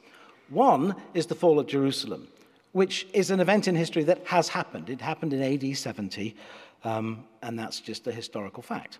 One 0.50 0.94
is 1.14 1.26
the 1.26 1.34
fall 1.34 1.58
of 1.58 1.66
Jerusalem, 1.66 2.28
which 2.72 3.06
is 3.12 3.30
an 3.30 3.40
event 3.40 3.68
in 3.68 3.74
history 3.74 4.04
that 4.04 4.26
has 4.26 4.48
happened. 4.48 4.90
It 4.90 5.00
happened 5.00 5.32
in 5.32 5.42
AD 5.42 5.76
70, 5.76 6.36
um, 6.84 7.24
and 7.42 7.58
that's 7.58 7.80
just 7.80 8.06
a 8.06 8.12
historical 8.12 8.62
fact. 8.62 8.98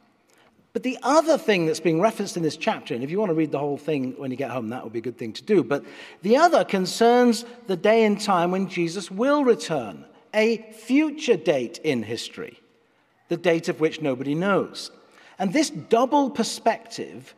But 0.73 0.83
the 0.83 0.99
other 1.02 1.38
thing 1.38 1.67
that's 1.67 1.81
being 1.81 2.00
referenced 2.00 2.37
in 2.37 2.43
this 2.43 2.57
chapter, 2.57 2.95
and 2.95 3.02
if 3.02 3.11
you 3.11 3.19
want 3.19 3.31
to 3.31 3.35
read 3.35 3.50
the 3.50 3.59
whole 3.59 3.78
thing 3.78 4.14
when 4.19 4.31
you 4.31 4.37
get 4.37 4.50
home, 4.50 4.69
that 4.69 4.85
would 4.85 4.93
be 4.93 4.99
a 4.99 5.02
good 5.02 5.19
thing 5.19 5.33
to 5.33 5.43
do. 5.43 5.64
But 5.64 5.85
the 6.23 6.37
other 6.37 6.64
concerns 6.64 7.45
the 7.67 7.76
day 7.76 8.05
and 8.05 8.21
time 8.21 8.50
when 8.50 8.69
Jesus 8.69 9.11
will 9.11 9.45
return, 9.45 10.05
a 10.35 10.59
future 10.73 11.37
date 11.37 11.81
in 11.83 12.02
history, 12.02 12.61
the 13.28 13.37
date 13.37 13.68
of 13.68 13.80
which 13.80 14.00
nobody 14.00 14.35
knows. 14.35 14.90
And 15.38 15.52
this 15.52 15.70
double 15.70 16.30
perspective 16.30 17.35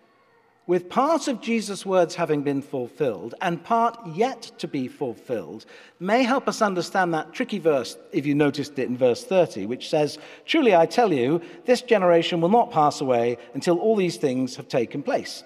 with 0.71 0.89
part 0.89 1.27
of 1.27 1.41
Jesus' 1.41 1.85
words 1.85 2.15
having 2.15 2.43
been 2.43 2.63
fulfilled 2.63 3.35
and 3.41 3.65
part 3.65 3.99
yet 4.07 4.53
to 4.59 4.69
be 4.69 4.87
fulfilled, 4.87 5.67
may 5.99 6.23
help 6.23 6.47
us 6.47 6.63
understand 6.63 7.13
that 7.13 7.33
tricky 7.33 7.59
verse, 7.59 7.99
if 8.13 8.25
you 8.25 8.37
noticed 8.37 8.79
it 8.79 8.89
in 8.89 8.97
verse 8.97 9.25
30, 9.25 9.67
which 9.67 9.89
says, 9.89 10.17
Truly 10.45 10.77
I 10.77 10.87
tell 10.87 11.13
you, 11.13 11.41
this 11.65 11.83
generation 11.83 12.41
will 12.41 12.51
not 12.51 12.71
pass 12.71 13.01
away 13.01 13.37
until 13.53 13.81
all 13.81 13.97
these 13.97 14.17
things 14.17 14.55
have 14.55 14.69
taken 14.69 15.03
place. 15.03 15.43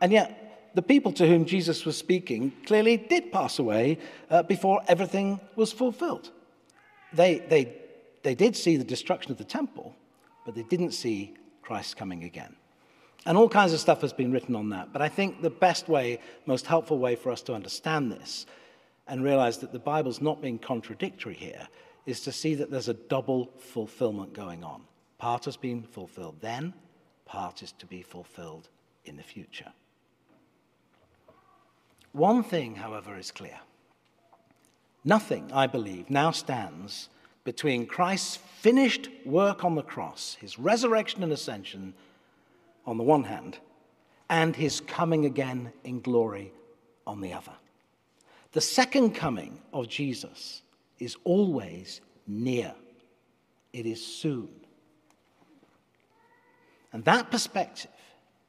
And 0.00 0.12
yet, 0.12 0.70
the 0.76 0.82
people 0.82 1.10
to 1.14 1.26
whom 1.26 1.44
Jesus 1.44 1.84
was 1.84 1.96
speaking 1.96 2.52
clearly 2.64 2.96
did 2.98 3.32
pass 3.32 3.58
away 3.58 3.98
uh, 4.30 4.44
before 4.44 4.80
everything 4.86 5.40
was 5.56 5.72
fulfilled. 5.72 6.30
They, 7.12 7.40
they, 7.40 7.74
they 8.22 8.34
did 8.34 8.56
see 8.56 8.76
the 8.76 8.84
destruction 8.84 9.32
of 9.32 9.38
the 9.38 9.44
temple, 9.44 9.94
but 10.44 10.54
they 10.54 10.62
didn't 10.62 10.92
see 10.92 11.34
Christ 11.62 11.96
coming 11.96 12.24
again. 12.24 12.54
And 13.24 13.38
all 13.38 13.48
kinds 13.48 13.72
of 13.72 13.80
stuff 13.80 14.00
has 14.00 14.12
been 14.12 14.32
written 14.32 14.56
on 14.56 14.70
that. 14.70 14.92
But 14.92 15.02
I 15.02 15.08
think 15.08 15.42
the 15.42 15.50
best 15.50 15.88
way, 15.88 16.18
most 16.46 16.66
helpful 16.66 16.98
way 16.98 17.14
for 17.14 17.30
us 17.30 17.42
to 17.42 17.54
understand 17.54 18.10
this 18.10 18.46
and 19.06 19.22
realize 19.22 19.58
that 19.58 19.72
the 19.72 19.78
Bible's 19.78 20.20
not 20.20 20.42
being 20.42 20.58
contradictory 20.58 21.34
here 21.34 21.68
is 22.04 22.20
to 22.20 22.32
see 22.32 22.54
that 22.56 22.70
there's 22.70 22.88
a 22.88 22.94
double 22.94 23.50
fulfillment 23.58 24.32
going 24.32 24.64
on. 24.64 24.82
Part 25.18 25.44
has 25.44 25.56
been 25.56 25.82
fulfilled 25.82 26.36
then, 26.40 26.74
part 27.24 27.62
is 27.62 27.72
to 27.72 27.86
be 27.86 28.02
fulfilled 28.02 28.68
in 29.04 29.16
the 29.16 29.22
future. 29.22 29.72
One 32.12 32.42
thing, 32.42 32.74
however, 32.74 33.16
is 33.16 33.30
clear. 33.30 33.60
Nothing, 35.04 35.50
I 35.52 35.66
believe, 35.66 36.10
now 36.10 36.32
stands 36.32 37.08
between 37.44 37.86
Christ's 37.86 38.36
finished 38.36 39.08
work 39.24 39.64
on 39.64 39.74
the 39.74 39.82
cross, 39.82 40.36
his 40.40 40.58
resurrection 40.58 41.22
and 41.22 41.32
ascension, 41.32 41.94
on 42.86 42.96
the 42.96 43.04
one 43.04 43.24
hand, 43.24 43.58
and 44.30 44.54
his 44.54 44.80
coming 44.80 45.24
again 45.24 45.72
in 45.84 46.00
glory 46.00 46.52
on 47.06 47.20
the 47.20 47.32
other. 47.32 47.52
The 48.52 48.60
second 48.60 49.14
coming 49.14 49.60
of 49.72 49.88
Jesus 49.88 50.62
is 50.98 51.16
always 51.24 52.00
near, 52.26 52.74
it 53.72 53.86
is 53.86 54.04
soon. 54.04 54.48
And 56.92 57.04
that 57.06 57.30
perspective 57.30 57.90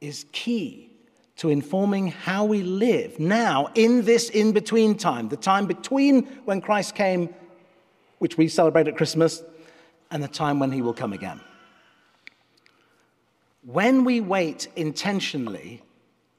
is 0.01 0.25
key 0.31 0.89
to 1.37 1.49
informing 1.49 2.07
how 2.07 2.45
we 2.45 2.61
live 2.61 3.19
now 3.19 3.69
in 3.73 4.03
this 4.03 4.29
in 4.29 4.51
between 4.51 4.95
time, 4.95 5.29
the 5.29 5.37
time 5.37 5.65
between 5.65 6.25
when 6.45 6.61
Christ 6.61 6.93
came, 6.93 7.33
which 8.23 8.37
we 8.37 8.47
celebrate 8.47 8.87
at 8.87 8.95
Christmas, 8.95 9.43
and 10.09 10.23
the 10.23 10.29
time 10.29 10.57
when 10.57 10.71
he 10.71 10.81
will 10.81 10.93
come 10.93 11.11
again. 11.11 11.41
When 13.65 14.05
we 14.05 14.21
wait 14.21 14.69
intentionally, 14.77 15.83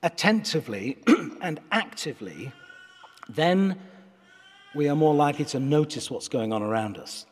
attentively, 0.03 0.97
and 1.43 1.61
actively, 1.71 2.53
then 3.29 3.79
we 4.75 4.88
are 4.88 4.97
more 4.97 5.14
likely 5.14 5.45
to 5.45 5.61
notice 5.61 6.11
what's 6.11 6.29
going 6.29 6.55
on 6.55 6.62
around 6.62 6.97
us. 6.97 7.26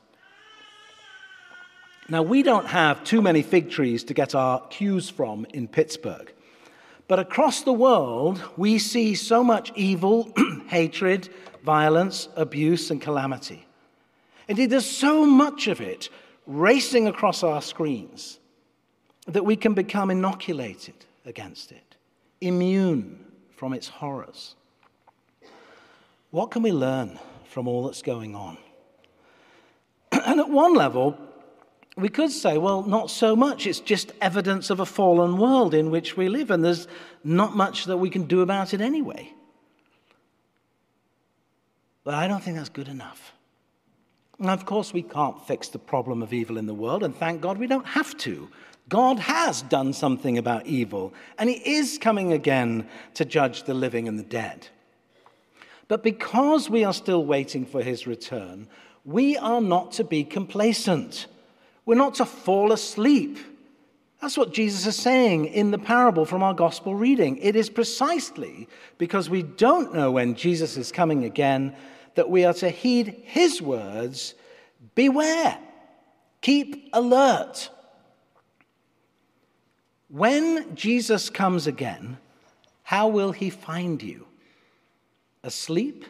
Now, 2.11 2.21
we 2.21 2.43
don't 2.43 2.67
have 2.67 3.03
too 3.05 3.23
many 3.23 3.41
fig 3.41 3.71
trees 3.71 4.05
to 4.05 4.13
get 4.13 4.35
our 4.35 4.61
cues 4.67 5.09
from 5.09 5.47
in 5.55 5.67
Pittsburgh. 5.67 6.31
But 7.09 7.21
across 7.21 7.63
the 7.63 7.73
world, 7.73 8.43
we 8.59 8.79
see 8.79 9.15
so 9.15 9.43
much 9.43 9.73
evil, 9.77 10.31
hatred, 10.67 11.31
violence, 11.65 12.29
abuse, 12.37 12.91
and 12.91 13.01
calamity. 13.01 13.67
Indeed, 14.49 14.71
there's 14.71 14.89
so 14.89 15.25
much 15.25 15.69
of 15.69 15.81
it 15.81 16.09
racing 16.47 17.07
across 17.07 17.43
our 17.43 17.63
screens 17.63 18.39
that 19.27 19.45
we 19.45 19.57
can 19.57 19.75
become 19.75 20.11
inoculated 20.11 20.95
against 21.25 21.73
it, 21.73 21.97
immune 22.41 23.25
from 23.57 23.73
its 23.73 23.89
horrors. 23.89 24.57
What 26.31 26.51
can 26.51 26.63
we 26.63 26.73
learn 26.73 27.19
from 27.45 27.69
all 27.69 27.85
that's 27.85 28.03
going 28.03 28.35
on? 28.35 28.59
And 30.25 30.41
at 30.41 30.49
one 30.49 30.75
level, 30.75 31.19
we 31.97 32.09
could 32.09 32.31
say, 32.31 32.59
well, 32.59 32.83
not 32.83 33.11
so 33.11 33.37
much. 33.37 33.67
It's 33.67 33.81
just 33.81 34.13
evidence 34.21 34.71
of 34.71 34.81
a 34.81 34.87
fallen 34.87 35.37
world 35.37 35.75
in 35.75 35.91
which 35.91 36.17
we 36.17 36.29
live, 36.29 36.51
and 36.51 36.65
there's 36.65 36.89
not 37.23 37.55
much 37.55 37.85
that 37.85 37.99
we 37.99 38.09
can 38.09 38.25
do 38.25 38.41
about 38.41 38.73
it 38.73 38.81
anyway. 38.81 39.33
But 42.05 42.15
I 42.15 42.29
don't 42.29 42.43
think 42.43 42.57
that's 42.57 42.69
good 42.69 42.89
enough. 42.89 43.33
And 44.39 44.51
of 44.51 44.67
course, 44.67 44.93
we 44.93 45.03
can't 45.03 45.41
fix 45.47 45.69
the 45.69 45.79
problem 45.79 46.23
of 46.23 46.33
evil 46.33 46.59
in 46.59 46.67
the 46.67 46.75
world, 46.75 47.03
and 47.03 47.15
thank 47.15 47.41
God 47.41 47.59
we 47.59 47.67
don't 47.67 47.87
have 47.87 48.17
to 48.19 48.49
God 48.89 49.21
has 49.21 49.62
done 49.62 49.93
something 49.93 50.37
about 50.39 50.67
evil, 50.67 51.15
and 51.39 51.49
He 51.49 51.77
is 51.77 51.99
coming 51.99 52.33
again 52.33 52.87
to 53.15 53.25
judge 53.25 53.62
the 53.65 53.75
living 53.75 54.09
and 54.09 54.19
the 54.19 54.25
dead. 54.25 54.69
But 55.89 56.03
because 56.03 56.69
we 56.69 56.85
are 56.85 56.93
still 56.93 57.25
waiting 57.25 57.65
for 57.65 57.83
His 57.83 58.07
return, 58.07 58.69
we 59.05 59.37
are 59.37 59.61
not 59.61 59.93
to 59.93 60.05
be 60.05 60.25
complacent. 60.25 61.27
We're 61.87 61.95
not 61.95 62.17
to 62.17 62.27
fall 62.27 62.73
asleep. 62.73 63.39
That's 64.21 64.37
what 64.37 64.53
Jesus 64.53 64.87
is 64.87 64.97
saying 64.97 65.47
in 65.47 65.71
the 65.71 65.79
parable 65.79 66.25
from 66.25 66.43
our 66.43 66.55
gospel 66.55 66.95
reading. 66.95 67.39
It 67.39 67.57
is 67.57 67.69
precisely 67.71 68.69
because 68.99 69.29
we 69.29 69.43
don't 69.43 69.95
know 69.95 70.12
when 70.12 70.35
Jesus 70.37 70.77
is 70.77 70.93
coming 70.93 71.25
again 71.25 71.75
that 72.14 72.31
we 72.31 72.45
are 72.45 72.54
to 72.54 72.71
heed 72.71 73.23
his 73.25 73.61
words 73.61 74.35
beware, 74.95 75.59
keep 76.40 76.90
alert. 76.92 77.71
When 80.09 80.75
Jesus 80.75 81.31
comes 81.31 81.66
again, 81.66 82.19
how 82.83 83.09
will 83.09 83.33
he 83.33 83.49
find 83.50 84.02
you? 84.02 84.26
Asleep? 85.42 86.04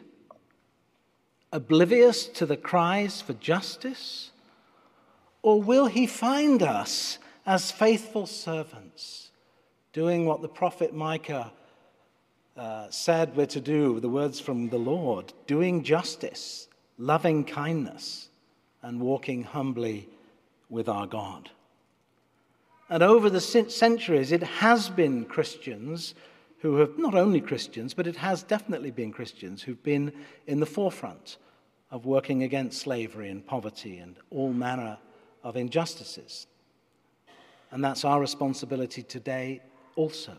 Oblivious 1.52 2.26
to 2.26 2.46
the 2.46 2.56
cries 2.56 3.20
for 3.20 3.34
justice? 3.34 4.30
Or 5.42 5.62
will 5.62 5.86
he 5.86 6.06
find 6.06 6.62
us? 6.62 7.18
as 7.46 7.70
faithful 7.70 8.26
servants, 8.26 9.30
doing 9.92 10.26
what 10.26 10.42
the 10.42 10.48
prophet 10.48 10.94
Micah 10.94 11.52
uh, 12.56 12.90
said 12.90 13.34
we're 13.36 13.46
to 13.46 13.60
do, 13.60 14.00
the 14.00 14.08
words 14.08 14.40
from 14.40 14.68
the 14.68 14.78
Lord, 14.78 15.32
doing 15.46 15.82
justice, 15.82 16.68
loving 16.98 17.44
kindness, 17.44 18.28
and 18.82 19.00
walking 19.00 19.42
humbly 19.42 20.08
with 20.68 20.88
our 20.88 21.06
God. 21.06 21.50
And 22.88 23.02
over 23.02 23.30
the 23.30 23.40
centuries, 23.40 24.32
it 24.32 24.42
has 24.42 24.90
been 24.90 25.24
Christians 25.24 26.14
who 26.58 26.76
have, 26.76 26.98
not 26.98 27.14
only 27.14 27.40
Christians, 27.40 27.94
but 27.94 28.06
it 28.06 28.16
has 28.16 28.42
definitely 28.42 28.90
been 28.90 29.12
Christians 29.12 29.62
who've 29.62 29.82
been 29.82 30.12
in 30.46 30.60
the 30.60 30.66
forefront 30.66 31.38
of 31.90 32.06
working 32.06 32.42
against 32.42 32.80
slavery 32.80 33.30
and 33.30 33.46
poverty 33.46 33.98
and 33.98 34.16
all 34.30 34.52
manner 34.52 34.98
of 35.42 35.56
injustices. 35.56 36.46
And 37.70 37.82
that's 37.82 38.04
our 38.04 38.20
responsibility 38.20 39.02
today 39.02 39.62
also. 39.96 40.36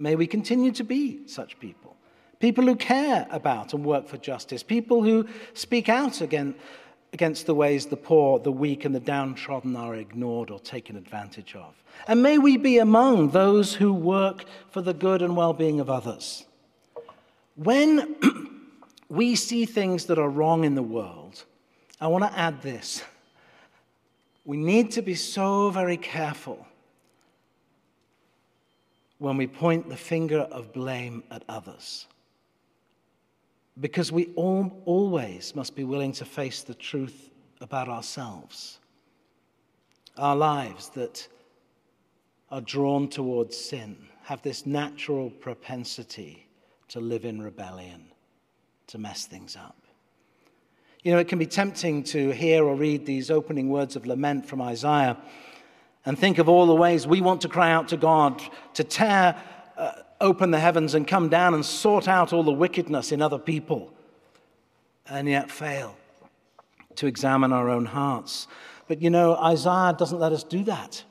May 0.00 0.16
we 0.16 0.26
continue 0.26 0.72
to 0.72 0.82
be 0.82 1.20
such 1.26 1.60
people. 1.60 1.94
People 2.40 2.64
who 2.64 2.74
care 2.74 3.26
about 3.30 3.74
and 3.74 3.84
work 3.84 4.08
for 4.08 4.16
justice. 4.16 4.62
People 4.62 5.04
who 5.04 5.28
speak 5.52 5.90
out 5.90 6.22
against, 6.22 6.58
against 7.12 7.44
the 7.44 7.54
ways 7.54 7.84
the 7.84 7.98
poor, 7.98 8.38
the 8.38 8.50
weak, 8.50 8.86
and 8.86 8.94
the 8.94 9.00
downtrodden 9.00 9.76
are 9.76 9.94
ignored 9.94 10.50
or 10.50 10.58
taken 10.58 10.96
advantage 10.96 11.54
of. 11.54 11.74
And 12.08 12.22
may 12.22 12.38
we 12.38 12.56
be 12.56 12.78
among 12.78 13.30
those 13.30 13.74
who 13.74 13.92
work 13.92 14.46
for 14.70 14.80
the 14.80 14.94
good 14.94 15.20
and 15.20 15.36
well 15.36 15.52
being 15.52 15.80
of 15.80 15.90
others. 15.90 16.46
When 17.56 18.16
we 19.10 19.36
see 19.36 19.66
things 19.66 20.06
that 20.06 20.18
are 20.18 20.30
wrong 20.30 20.64
in 20.64 20.76
the 20.76 20.82
world, 20.82 21.44
I 22.00 22.06
want 22.06 22.24
to 22.24 22.38
add 22.38 22.62
this. 22.62 23.04
We 24.46 24.56
need 24.56 24.92
to 24.92 25.02
be 25.02 25.14
so 25.14 25.68
very 25.68 25.98
careful 25.98 26.66
when 29.20 29.36
we 29.36 29.46
point 29.46 29.86
the 29.86 29.96
finger 29.96 30.40
of 30.50 30.72
blame 30.72 31.22
at 31.30 31.44
others. 31.46 32.06
Because 33.78 34.10
we 34.10 34.32
all, 34.34 34.82
always 34.86 35.54
must 35.54 35.76
be 35.76 35.84
willing 35.84 36.12
to 36.12 36.24
face 36.24 36.62
the 36.62 36.74
truth 36.74 37.28
about 37.60 37.86
ourselves, 37.86 38.78
our 40.16 40.34
lives 40.34 40.88
that 40.90 41.28
are 42.50 42.62
drawn 42.62 43.08
towards 43.08 43.58
sin, 43.58 43.98
have 44.22 44.40
this 44.40 44.64
natural 44.64 45.28
propensity 45.28 46.46
to 46.88 46.98
live 46.98 47.26
in 47.26 47.42
rebellion, 47.42 48.06
to 48.86 48.96
mess 48.96 49.26
things 49.26 49.54
up. 49.54 49.76
You 51.02 51.12
know, 51.12 51.18
it 51.18 51.28
can 51.28 51.38
be 51.38 51.46
tempting 51.46 52.04
to 52.04 52.30
hear 52.30 52.64
or 52.64 52.74
read 52.74 53.04
these 53.04 53.30
opening 53.30 53.68
words 53.68 53.96
of 53.96 54.06
lament 54.06 54.46
from 54.46 54.62
Isaiah 54.62 55.18
and 56.06 56.18
think 56.18 56.38
of 56.38 56.48
all 56.48 56.66
the 56.66 56.74
ways 56.74 57.06
we 57.06 57.20
want 57.20 57.42
to 57.42 57.48
cry 57.48 57.70
out 57.70 57.88
to 57.88 57.96
God 57.96 58.42
to 58.74 58.84
tear 58.84 59.40
uh, 59.76 59.92
open 60.20 60.50
the 60.50 60.60
heavens 60.60 60.94
and 60.94 61.06
come 61.06 61.28
down 61.28 61.54
and 61.54 61.64
sort 61.64 62.08
out 62.08 62.32
all 62.32 62.42
the 62.42 62.52
wickedness 62.52 63.12
in 63.12 63.22
other 63.22 63.38
people, 63.38 63.92
and 65.08 65.28
yet 65.28 65.50
fail 65.50 65.96
to 66.96 67.06
examine 67.06 67.52
our 67.52 67.68
own 67.68 67.86
hearts. 67.86 68.46
But 68.88 69.00
you 69.00 69.10
know, 69.10 69.36
Isaiah 69.36 69.94
doesn't 69.96 70.18
let 70.18 70.32
us 70.32 70.44
do 70.44 70.64
that. 70.64 71.04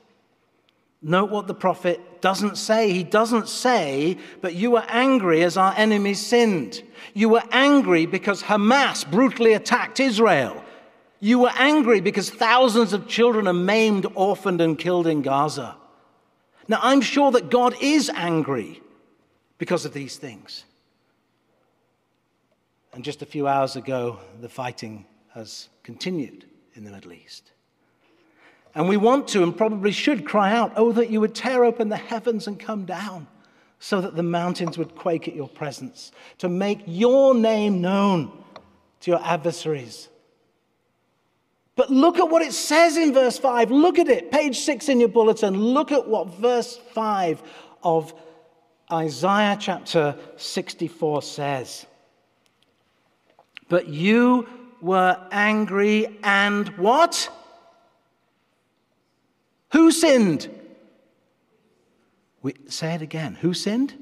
Note 1.02 1.30
what 1.30 1.46
the 1.46 1.54
prophet 1.54 2.20
doesn't 2.20 2.58
say. 2.58 2.92
He 2.92 3.02
doesn't 3.02 3.48
say, 3.48 4.18
but 4.42 4.54
you 4.54 4.72
were 4.72 4.84
angry 4.88 5.42
as 5.42 5.56
our 5.56 5.72
enemies 5.76 6.24
sinned. 6.24 6.82
You 7.14 7.30
were 7.30 7.42
angry 7.50 8.04
because 8.04 8.42
Hamas 8.42 9.10
brutally 9.10 9.54
attacked 9.54 9.98
Israel. 9.98 10.62
You 11.20 11.38
were 11.38 11.52
angry 11.54 12.00
because 12.00 12.30
thousands 12.30 12.94
of 12.94 13.06
children 13.06 13.46
are 13.46 13.52
maimed, 13.52 14.06
orphaned, 14.14 14.62
and 14.62 14.78
killed 14.78 15.06
in 15.06 15.20
Gaza. 15.20 15.76
Now, 16.66 16.80
I'm 16.82 17.02
sure 17.02 17.30
that 17.32 17.50
God 17.50 17.74
is 17.80 18.10
angry 18.14 18.80
because 19.58 19.84
of 19.84 19.92
these 19.92 20.16
things. 20.16 20.64
And 22.92 23.04
just 23.04 23.22
a 23.22 23.26
few 23.26 23.46
hours 23.46 23.76
ago, 23.76 24.18
the 24.40 24.48
fighting 24.48 25.04
has 25.34 25.68
continued 25.82 26.46
in 26.74 26.84
the 26.84 26.90
Middle 26.90 27.12
East. 27.12 27.52
And 28.74 28.88
we 28.88 28.96
want 28.96 29.28
to 29.28 29.42
and 29.42 29.56
probably 29.56 29.92
should 29.92 30.24
cry 30.24 30.52
out, 30.52 30.72
Oh, 30.76 30.92
that 30.92 31.10
you 31.10 31.20
would 31.20 31.34
tear 31.34 31.64
open 31.64 31.88
the 31.88 31.96
heavens 31.96 32.46
and 32.46 32.58
come 32.58 32.84
down, 32.86 33.26
so 33.78 34.00
that 34.00 34.16
the 34.16 34.22
mountains 34.22 34.78
would 34.78 34.94
quake 34.94 35.28
at 35.28 35.34
your 35.34 35.48
presence, 35.48 36.12
to 36.38 36.48
make 36.48 36.82
your 36.86 37.34
name 37.34 37.80
known 37.80 38.30
to 39.00 39.10
your 39.10 39.22
adversaries. 39.24 40.08
But 41.80 41.88
look 41.88 42.18
at 42.18 42.28
what 42.28 42.42
it 42.42 42.52
says 42.52 42.98
in 42.98 43.14
verse 43.14 43.38
5. 43.38 43.70
Look 43.70 43.98
at 43.98 44.06
it, 44.06 44.30
page 44.30 44.58
6 44.58 44.90
in 44.90 45.00
your 45.00 45.08
bulletin. 45.08 45.56
Look 45.56 45.92
at 45.92 46.06
what 46.06 46.28
verse 46.34 46.76
5 46.76 47.42
of 47.82 48.12
Isaiah 48.92 49.56
chapter 49.58 50.14
64 50.36 51.22
says. 51.22 51.86
But 53.70 53.88
you 53.88 54.46
were 54.82 55.16
angry 55.32 56.18
and 56.22 56.68
what? 56.76 57.30
Who 59.72 59.90
sinned? 59.90 60.50
We, 62.42 62.56
say 62.68 62.92
it 62.92 63.00
again. 63.00 63.36
Who 63.36 63.54
sinned? 63.54 63.94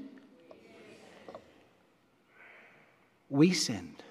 We 3.31 3.53
sinned. 3.53 4.03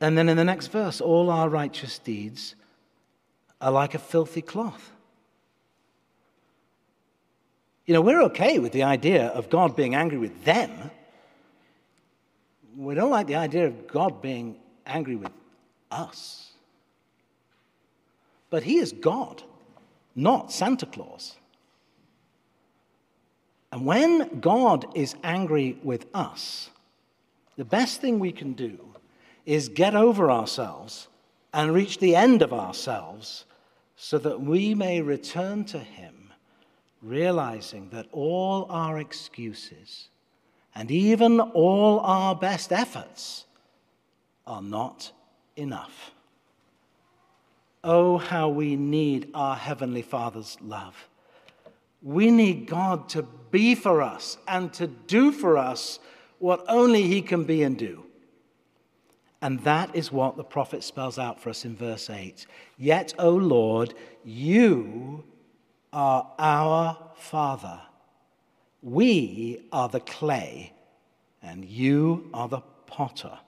And 0.00 0.16
then 0.16 0.28
in 0.28 0.36
the 0.36 0.44
next 0.44 0.68
verse, 0.68 1.00
all 1.00 1.30
our 1.30 1.48
righteous 1.48 1.98
deeds 1.98 2.54
are 3.60 3.70
like 3.70 3.94
a 3.94 3.98
filthy 3.98 4.40
cloth. 4.40 4.90
You 7.84 7.94
know, 7.94 8.00
we're 8.00 8.22
okay 8.22 8.58
with 8.58 8.72
the 8.72 8.84
idea 8.84 9.26
of 9.28 9.50
God 9.50 9.76
being 9.76 9.94
angry 9.94 10.16
with 10.16 10.44
them. 10.44 10.90
We 12.76 12.94
don't 12.94 13.10
like 13.10 13.26
the 13.26 13.34
idea 13.34 13.66
of 13.66 13.88
God 13.88 14.22
being 14.22 14.56
angry 14.86 15.16
with 15.16 15.32
us. 15.90 16.52
But 18.48 18.62
he 18.62 18.78
is 18.78 18.92
God, 18.92 19.42
not 20.14 20.52
Santa 20.52 20.86
Claus. 20.86 21.36
And 23.72 23.84
when 23.84 24.40
God 24.40 24.86
is 24.96 25.14
angry 25.22 25.78
with 25.82 26.06
us, 26.14 26.70
the 27.56 27.64
best 27.64 28.00
thing 28.00 28.18
we 28.18 28.32
can 28.32 28.54
do 28.54 28.78
is 29.46 29.68
get 29.68 29.94
over 29.94 30.30
ourselves 30.30 31.08
and 31.52 31.74
reach 31.74 31.98
the 31.98 32.14
end 32.16 32.42
of 32.42 32.52
ourselves 32.52 33.44
so 33.96 34.18
that 34.18 34.40
we 34.40 34.74
may 34.74 35.02
return 35.02 35.64
to 35.64 35.78
Him, 35.78 36.32
realizing 37.02 37.90
that 37.90 38.06
all 38.12 38.66
our 38.70 38.98
excuses 38.98 40.08
and 40.74 40.90
even 40.90 41.40
all 41.40 42.00
our 42.00 42.34
best 42.34 42.72
efforts 42.72 43.46
are 44.46 44.62
not 44.62 45.12
enough. 45.56 46.12
Oh, 47.82 48.18
how 48.18 48.48
we 48.48 48.76
need 48.76 49.30
our 49.34 49.56
Heavenly 49.56 50.02
Father's 50.02 50.56
love. 50.60 51.08
We 52.02 52.30
need 52.30 52.66
God 52.66 53.08
to 53.10 53.22
be 53.50 53.74
for 53.74 54.02
us 54.02 54.38
and 54.46 54.72
to 54.74 54.86
do 54.86 55.32
for 55.32 55.58
us 55.58 55.98
what 56.38 56.64
only 56.68 57.02
He 57.02 57.20
can 57.20 57.44
be 57.44 57.62
and 57.62 57.76
do. 57.76 58.04
And 59.42 59.60
that 59.60 59.94
is 59.96 60.12
what 60.12 60.36
the 60.36 60.44
prophet 60.44 60.84
spells 60.84 61.18
out 61.18 61.40
for 61.40 61.48
us 61.50 61.64
in 61.64 61.74
verse 61.74 62.10
8. 62.10 62.46
Yet, 62.76 63.14
O 63.18 63.30
Lord, 63.30 63.94
you 64.24 65.24
are 65.92 66.30
our 66.38 66.98
Father. 67.16 67.80
We 68.82 69.66
are 69.72 69.88
the 69.88 70.00
clay, 70.00 70.72
and 71.42 71.64
you 71.64 72.28
are 72.34 72.48
the 72.48 72.62
potter. 72.86 73.38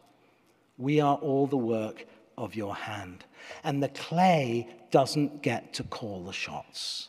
We 0.78 1.00
are 1.00 1.16
all 1.16 1.46
the 1.46 1.56
work 1.56 2.06
of 2.38 2.54
your 2.54 2.74
hand. 2.74 3.24
And 3.64 3.82
the 3.82 3.88
clay 3.88 4.68
doesn't 4.90 5.42
get 5.42 5.74
to 5.74 5.84
call 5.84 6.24
the 6.24 6.32
shots 6.32 7.08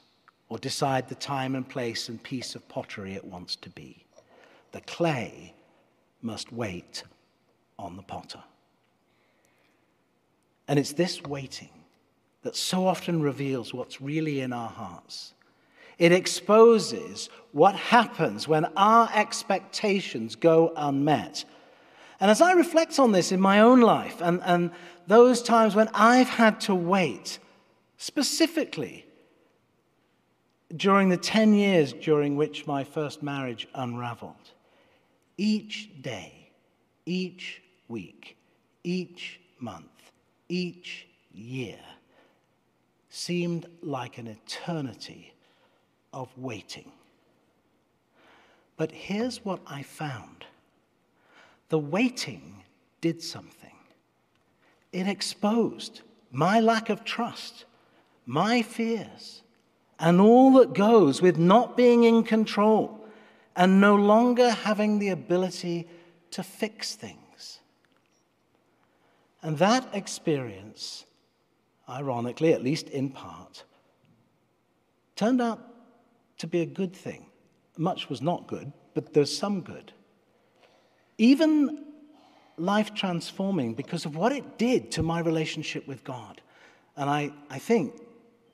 or 0.50 0.58
decide 0.58 1.08
the 1.08 1.16
time 1.16 1.56
and 1.56 1.68
place 1.68 2.10
and 2.10 2.22
piece 2.22 2.56
of 2.56 2.68
pottery 2.68 3.14
it 3.14 3.24
wants 3.24 3.56
to 3.58 3.70
be. 3.70 4.06
The 4.72 4.82
clay 4.82 5.54
must 6.22 6.52
wait 6.52 7.04
on 7.80 7.96
the 7.96 8.04
potter. 8.04 8.44
And 10.68 10.80
it's 10.80 10.94
this 10.94 11.22
waiting 11.24 11.70
that 12.44 12.56
so 12.56 12.88
often 12.88 13.22
reveals 13.22 13.74
what's 13.74 14.02
really 14.02 14.42
in 14.42 14.54
our 14.54 14.70
hearts. 14.70 15.34
It 15.98 16.12
exposes 16.12 17.30
what 17.52 17.76
happens 17.76 18.48
when 18.48 18.66
our 18.76 19.10
expectations 19.14 20.36
go 20.36 20.74
unmet. 20.76 21.46
And 22.20 22.32
as 22.32 22.42
I 22.42 22.54
reflect 22.54 23.00
on 23.00 23.12
this 23.12 23.32
in 23.32 23.40
my 23.40 23.60
own 23.60 23.82
life 23.82 24.22
and, 24.22 24.42
and 24.44 24.72
those 25.08 25.42
times 25.42 25.76
when 25.76 25.90
I've 25.94 26.30
had 26.30 26.62
to 26.62 26.76
wait, 26.76 27.40
specifically 27.98 29.06
during 30.76 31.10
the 31.10 31.18
10 31.18 31.54
years 31.54 31.94
during 31.94 32.36
which 32.36 32.66
my 32.66 32.84
first 32.84 33.22
marriage 33.22 33.68
unraveled, 33.76 34.36
each 35.38 35.90
day, 36.02 36.50
each 37.06 37.62
week, 37.88 38.38
each 38.84 39.40
month, 39.60 39.93
each 40.54 41.08
year 41.34 41.80
seemed 43.10 43.66
like 43.82 44.20
an 44.20 44.28
eternity 44.28 45.34
of 46.14 46.30
waiting. 46.38 46.92
But 48.78 48.92
here's 48.92 49.44
what 49.44 49.62
I 49.66 49.82
found 49.82 50.46
the 51.70 51.80
waiting 51.80 52.64
did 53.02 53.20
something. 53.24 53.78
It 54.92 55.08
exposed 55.08 56.02
my 56.32 56.60
lack 56.60 56.90
of 56.92 57.04
trust, 57.04 57.66
my 58.28 58.62
fears, 58.62 59.42
and 60.00 60.22
all 60.22 60.54
that 60.54 60.76
goes 60.76 61.20
with 61.20 61.40
not 61.40 61.76
being 61.76 62.04
in 62.04 62.24
control 62.24 63.04
and 63.56 63.82
no 63.82 63.96
longer 63.96 64.52
having 64.52 65.00
the 65.00 65.10
ability 65.10 65.88
to 66.30 66.44
fix 66.44 66.94
things. 66.94 67.23
And 69.44 69.58
that 69.58 69.88
experience, 69.94 71.06
ironically, 71.88 72.54
at 72.54 72.64
least 72.64 72.88
in 72.90 73.10
part, 73.10 73.66
turned 75.16 75.42
out 75.42 75.60
to 76.38 76.48
be 76.48 76.62
a 76.62 76.66
good 76.66 76.96
thing. 76.96 77.26
Much 77.78 78.10
was 78.10 78.22
not 78.22 78.48
good, 78.48 78.72
but 78.94 79.14
there's 79.14 79.36
some 79.36 79.62
good. 79.62 79.92
Even 81.18 81.86
life 82.58 82.94
transforming 82.94 83.74
because 83.74 84.06
of 84.06 84.16
what 84.16 84.32
it 84.32 84.58
did 84.58 84.92
to 84.92 85.04
my 85.04 85.20
relationship 85.20 85.88
with 85.88 86.04
God. 86.04 86.42
And 86.96 87.10
I, 87.10 87.32
I 87.50 87.60
think 87.60 88.00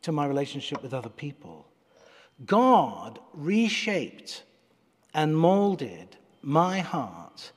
to 0.02 0.12
my 0.12 0.25
relationship 0.25 0.82
with 0.82 0.93
other 0.93 1.10
people. 1.10 1.67
God 2.45 3.19
reshaped 3.34 4.43
and 5.13 5.36
molded 5.36 6.15
my 6.41 6.80
heart 6.80 7.52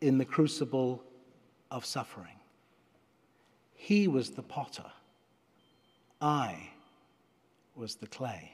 in 0.00 0.18
the 0.18 0.24
crucible 0.24 1.02
of 1.70 1.84
suffering. 1.84 2.38
He 3.80 4.08
was 4.08 4.30
the 4.30 4.42
potter, 4.42 4.90
I 6.20 6.68
was 7.76 7.94
the 7.94 8.08
clay. 8.08 8.52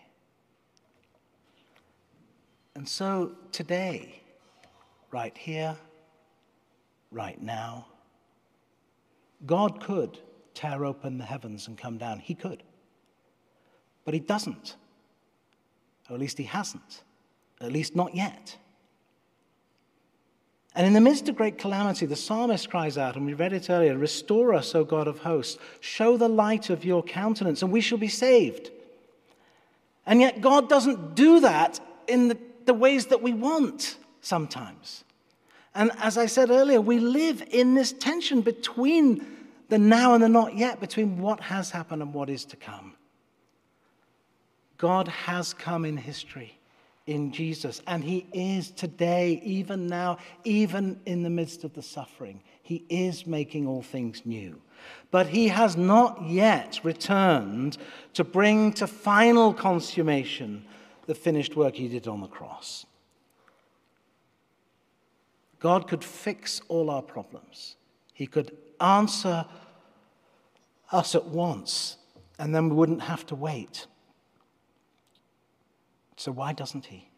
And 2.77 2.87
so 2.87 3.33
today, 3.51 4.21
right 5.11 5.37
here, 5.37 5.77
right 7.11 7.41
now, 7.41 7.87
God 9.47 9.81
could 9.81 10.19
tear 10.53 10.85
open 10.85 11.17
the 11.17 11.25
heavens 11.25 11.69
and 11.69 11.79
come 11.79 11.97
down. 11.97 12.19
He 12.19 12.35
could. 12.35 12.63
But 14.05 14.13
He 14.13 14.21
doesn't. 14.21 14.77
Or 16.11 16.15
at 16.15 16.21
least 16.21 16.37
He 16.37 16.45
hasn't. 16.45 17.03
At 17.63 17.73
least 17.73 17.97
not 17.97 18.15
yet. 18.15 18.59
And 20.75 20.87
in 20.87 20.93
the 20.93 21.01
midst 21.01 21.29
of 21.29 21.37
great 21.37 21.59
calamity, 21.59 22.05
the 22.05 22.17
psalmist 22.17 22.69
cries 22.69 22.99
out, 22.99 23.15
and 23.15 23.25
we 23.25 23.35
read 23.35 23.53
it 23.53 23.71
earlier 23.71 23.97
Restore 23.97 24.55
us, 24.55 24.75
O 24.75 24.85
God 24.85 25.07
of 25.07 25.21
hosts. 25.21 25.59
Show 25.81 26.17
the 26.17 26.29
light 26.29 26.69
of 26.69 26.85
your 26.85 27.03
countenance, 27.03 27.63
and 27.63 27.71
we 27.71 27.81
shall 27.81 27.99
be 27.99 28.09
saved. 28.09 28.71
And 30.05 30.21
yet, 30.21 30.41
God 30.41 30.69
doesn't 30.69 31.15
do 31.15 31.41
that 31.41 31.81
in 32.09 32.29
the, 32.29 32.39
the 32.67 32.75
ways 32.75 33.07
that 33.07 33.23
we 33.23 33.33
want 33.33 33.97
sometimes. 34.21 35.05
And 35.75 35.91
as 35.99 36.19
I 36.19 36.27
said 36.27 36.51
earlier, 36.51 36.81
we 36.81 36.99
live 36.99 37.43
in 37.51 37.75
this 37.75 37.93
tension 37.93 38.41
between 38.41 39.25
the 39.69 39.79
now 39.79 40.15
and 40.15 40.23
the 40.23 40.29
not 40.29 40.57
yet, 40.57 40.81
between 40.81 41.19
what 41.19 41.41
has 41.41 41.71
happened 41.71 42.03
and 42.03 42.13
what 42.13 42.29
is 42.29 42.45
to 42.47 42.57
come. 42.57 42.95
God 44.77 45.09
has 45.09 45.55
come 45.55 45.85
in 45.85 45.97
history 45.97 46.59
in 47.07 47.33
Jesus, 47.33 47.83
and 47.87 48.03
He 48.03 48.27
is 48.33 48.71
today, 48.71 49.41
even 49.45 49.87
now, 49.87 50.19
even 50.45 51.01
in 51.05 51.23
the 51.23 51.31
midst 51.31 51.65
of 51.65 51.75
the 51.75 51.83
suffering. 51.83 52.43
He 52.63 52.85
is 52.89 53.27
making 53.27 53.67
all 53.67 53.83
things 53.83 54.23
new. 54.25 54.61
But 55.11 55.29
He 55.29 55.49
has 55.49 55.77
not 55.77 56.23
yet 56.27 56.81
returned 56.83 57.77
to 58.15 58.25
bring 58.25 58.73
to 58.75 58.87
final 58.87 59.53
consummation 59.53 60.65
the 61.07 61.15
finished 61.15 61.57
work 61.57 61.75
He 61.75 61.89
did 61.89 62.09
on 62.09 62.21
the 62.21 62.27
cross. 62.27 62.87
God 65.59 65.89
could 65.89 66.05
fix 66.05 66.61
all 66.69 66.91
our 66.91 67.03
problems, 67.03 67.77
He 68.15 68.27
could 68.27 68.57
answer 68.81 69.47
us 70.91 71.15
at 71.15 71.27
once, 71.27 71.97
and 72.39 72.55
then 72.55 72.69
we 72.71 72.77
wouldn't 72.77 73.03
have 73.03 73.27
to 73.27 73.35
wait. 73.35 73.87
So, 76.17 76.33
why 76.33 76.53
doesn't 76.53 76.87
he? 76.87 77.09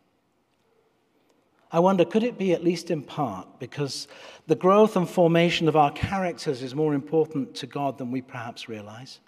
I 1.72 1.80
wonder, 1.80 2.04
could 2.04 2.22
it 2.22 2.38
be, 2.38 2.52
at 2.52 2.62
least 2.62 2.90
in 2.90 3.02
part, 3.02 3.58
because 3.58 4.06
the 4.46 4.54
growth 4.54 4.96
and 4.96 5.08
formation 5.08 5.68
of 5.68 5.76
our 5.76 5.90
characters 5.90 6.62
is 6.62 6.74
more 6.74 6.94
important 6.94 7.54
to 7.56 7.66
God 7.66 7.98
than 7.98 8.10
we 8.10 8.22
perhaps 8.22 8.68
realize? 8.68 9.20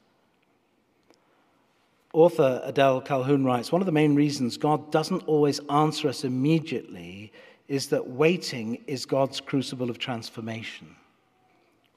Author 2.12 2.62
Adele 2.64 3.02
Calhoun 3.02 3.44
writes 3.44 3.70
One 3.70 3.83
of 3.83 3.87
the 3.87 3.92
main 3.92 4.14
reasons 4.14 4.57
God 4.57 4.90
doesn't 4.90 5.26
always 5.26 5.61
answer 5.68 6.09
us 6.09 6.24
immediately 6.24 7.33
is 7.66 7.88
that 7.88 8.09
waiting 8.09 8.83
is 8.87 9.04
God's 9.04 9.40
crucible 9.40 9.90
of 9.90 9.98
transformation. 9.98 10.96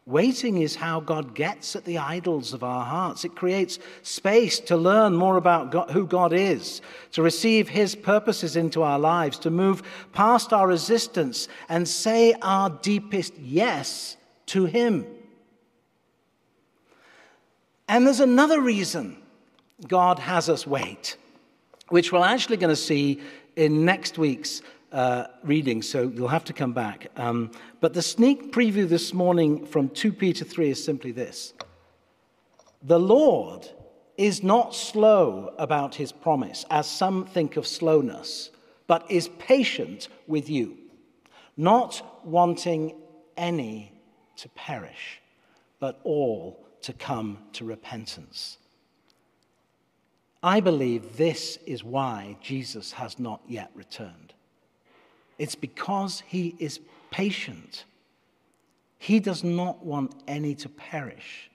Waiting 0.08 0.58
is 0.58 0.76
how 0.76 1.00
God 1.00 1.36
gets 1.36 1.76
at 1.76 1.86
the 1.86 2.00
idols 2.00 2.54
of 2.54 2.64
our 2.64 2.84
hearts. 2.84 3.24
It 3.24 3.36
creates 3.36 3.78
space 4.02 4.60
to 4.62 4.76
learn 4.76 5.16
more 5.16 5.38
about 5.38 5.72
God, 5.72 5.92
who 5.92 6.08
God 6.08 6.34
is, 6.34 6.82
to 7.12 7.22
receive 7.22 7.70
His 7.70 7.94
purposes 7.94 8.56
into 8.56 8.82
our 8.82 8.98
lives, 8.98 9.38
to 9.40 9.52
move 9.52 9.84
past 10.12 10.54
our 10.54 10.68
resistance 10.68 11.48
and 11.70 11.88
say 11.88 12.34
our 12.42 12.72
deepest 12.72 13.38
yes 13.38 14.18
to 14.48 14.66
Him. 14.66 15.06
And 17.88 18.08
there's 18.08 18.22
another 18.22 18.60
reason 18.60 19.18
God 19.88 20.18
has 20.18 20.50
us 20.50 20.66
wait, 20.66 21.16
which 21.90 22.12
we're 22.12 22.26
actually 22.26 22.58
going 22.58 22.74
to 22.74 22.76
see 22.76 23.22
in 23.56 23.86
next 23.86 24.18
week's 24.18 24.64
uh, 24.92 25.28
reading, 25.44 25.82
so 25.82 26.12
you'll 26.14 26.28
have 26.28 26.44
to 26.46 26.54
come 26.54 26.74
back. 26.74 27.08
Um, 27.16 27.52
but 27.80 27.94
the 27.94 28.02
sneak 28.02 28.52
preview 28.52 28.88
this 28.88 29.14
morning 29.14 29.66
from 29.66 29.90
2 29.90 30.14
Peter 30.14 30.44
3 30.44 30.72
is 30.72 30.84
simply 30.84 31.12
this 31.12 31.54
The 32.84 33.00
Lord 33.00 33.68
is 34.18 34.44
not 34.44 34.76
slow 34.76 35.54
about 35.58 35.96
his 35.96 36.12
promise, 36.12 36.66
as 36.70 36.88
some 36.88 37.26
think 37.26 37.58
of 37.58 37.66
slowness, 37.66 38.50
but 38.88 39.10
is 39.10 39.30
patient 39.40 40.10
with 40.28 40.50
you, 40.50 40.78
not 41.58 42.26
wanting 42.26 42.96
any 43.38 43.94
to 44.38 44.50
perish, 44.50 45.22
but 45.80 46.00
all 46.04 46.66
to 46.82 46.94
come 46.94 47.38
to 47.54 47.66
repentance. 47.66 48.58
I 50.44 50.60
believe 50.60 51.18
this 51.18 51.58
is 51.68 51.84
why 51.84 52.38
Jesus 52.42 52.92
has 52.94 53.20
not 53.20 53.42
yet 53.48 53.70
returned. 53.76 54.34
It's 55.42 55.56
because 55.56 56.22
he 56.28 56.56
is 56.60 56.80
patient. 57.10 57.86
He 59.00 59.20
does 59.20 59.44
not 59.44 59.84
want 59.84 60.14
any 60.28 60.54
to 60.54 60.70
perish. 60.70 61.50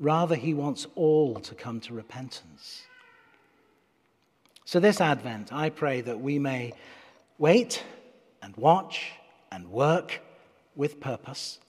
Rather, 0.00 0.34
he 0.34 0.52
wants 0.52 0.84
all 0.96 1.38
to 1.38 1.54
come 1.54 1.78
to 1.82 1.94
repentance. 1.94 2.82
So, 4.64 4.80
this 4.80 5.00
Advent, 5.00 5.52
I 5.52 5.70
pray 5.70 6.00
that 6.00 6.18
we 6.18 6.40
may 6.40 6.72
wait 7.38 7.84
and 8.42 8.56
watch 8.56 9.12
and 9.52 9.70
work 9.70 10.20
with 10.74 10.98
purpose, 10.98 11.60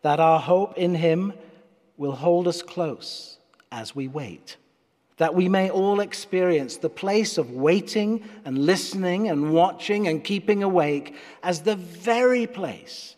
that 0.00 0.20
our 0.20 0.40
hope 0.40 0.78
in 0.78 0.94
him 0.94 1.34
will 1.98 2.12
hold 2.12 2.48
us 2.48 2.62
close 2.62 3.36
as 3.70 3.94
we 3.94 4.08
wait 4.08 4.56
that 5.16 5.34
we 5.34 5.48
may 5.48 5.70
all 5.70 6.00
experience 6.00 6.76
the 6.76 6.90
place 6.90 7.38
of 7.38 7.50
waiting 7.50 8.22
and 8.44 8.58
listening 8.58 9.28
and 9.28 9.52
watching 9.52 10.08
and 10.08 10.22
keeping 10.22 10.62
awake 10.62 11.14
as 11.42 11.62
the 11.62 11.76
very 11.76 12.46
place 12.46 13.16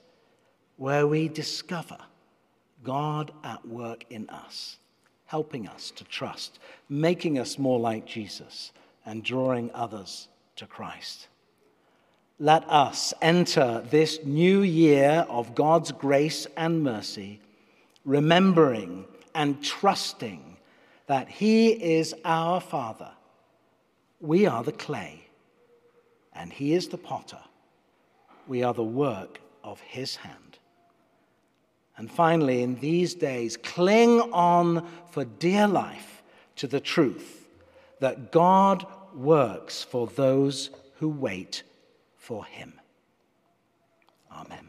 where 0.76 1.06
we 1.06 1.28
discover 1.28 1.98
God 2.84 3.32
at 3.42 3.66
work 3.66 4.04
in 4.10 4.28
us, 4.30 4.76
helping 5.26 5.66
us 5.66 5.90
to 5.96 6.04
trust, 6.04 6.60
making 6.88 7.38
us 7.38 7.58
more 7.58 7.80
like 7.80 8.06
Jesus, 8.06 8.72
and 9.04 9.24
drawing 9.24 9.70
others 9.74 10.28
to 10.56 10.66
Christ. 10.66 11.26
Let 12.38 12.68
us 12.70 13.12
enter 13.20 13.84
this 13.90 14.20
new 14.24 14.62
year 14.62 15.26
of 15.28 15.56
God's 15.56 15.90
grace 15.90 16.46
and 16.56 16.84
mercy, 16.84 17.40
remembering 18.04 19.06
and 19.34 19.60
trusting 19.62 20.57
that 21.08 21.28
He 21.28 21.70
is 21.70 22.14
our 22.24 22.60
Father. 22.60 23.10
We 24.20 24.46
are 24.46 24.62
the 24.62 24.72
clay, 24.72 25.26
and 26.32 26.52
He 26.52 26.74
is 26.74 26.88
the 26.88 26.98
potter. 26.98 27.40
We 28.46 28.62
are 28.62 28.74
the 28.74 28.84
work 28.84 29.40
of 29.62 29.80
His 29.80 30.16
hand. 30.16 30.58
And 31.96 32.08
finally, 32.08 32.62
in 32.62 32.76
these 32.76 33.14
days, 33.14 33.56
cling 33.56 34.20
on 34.32 34.86
for 35.10 35.24
dear 35.24 35.66
life 35.66 36.22
to 36.56 36.68
the 36.68 36.80
truth 36.80 37.48
that 37.98 38.30
God 38.30 38.86
works 39.14 39.82
for 39.82 40.06
those 40.06 40.70
who 40.94 41.08
wait 41.08 41.64
for 42.16 42.44
him. 42.44 42.74
Amen. 44.32 44.68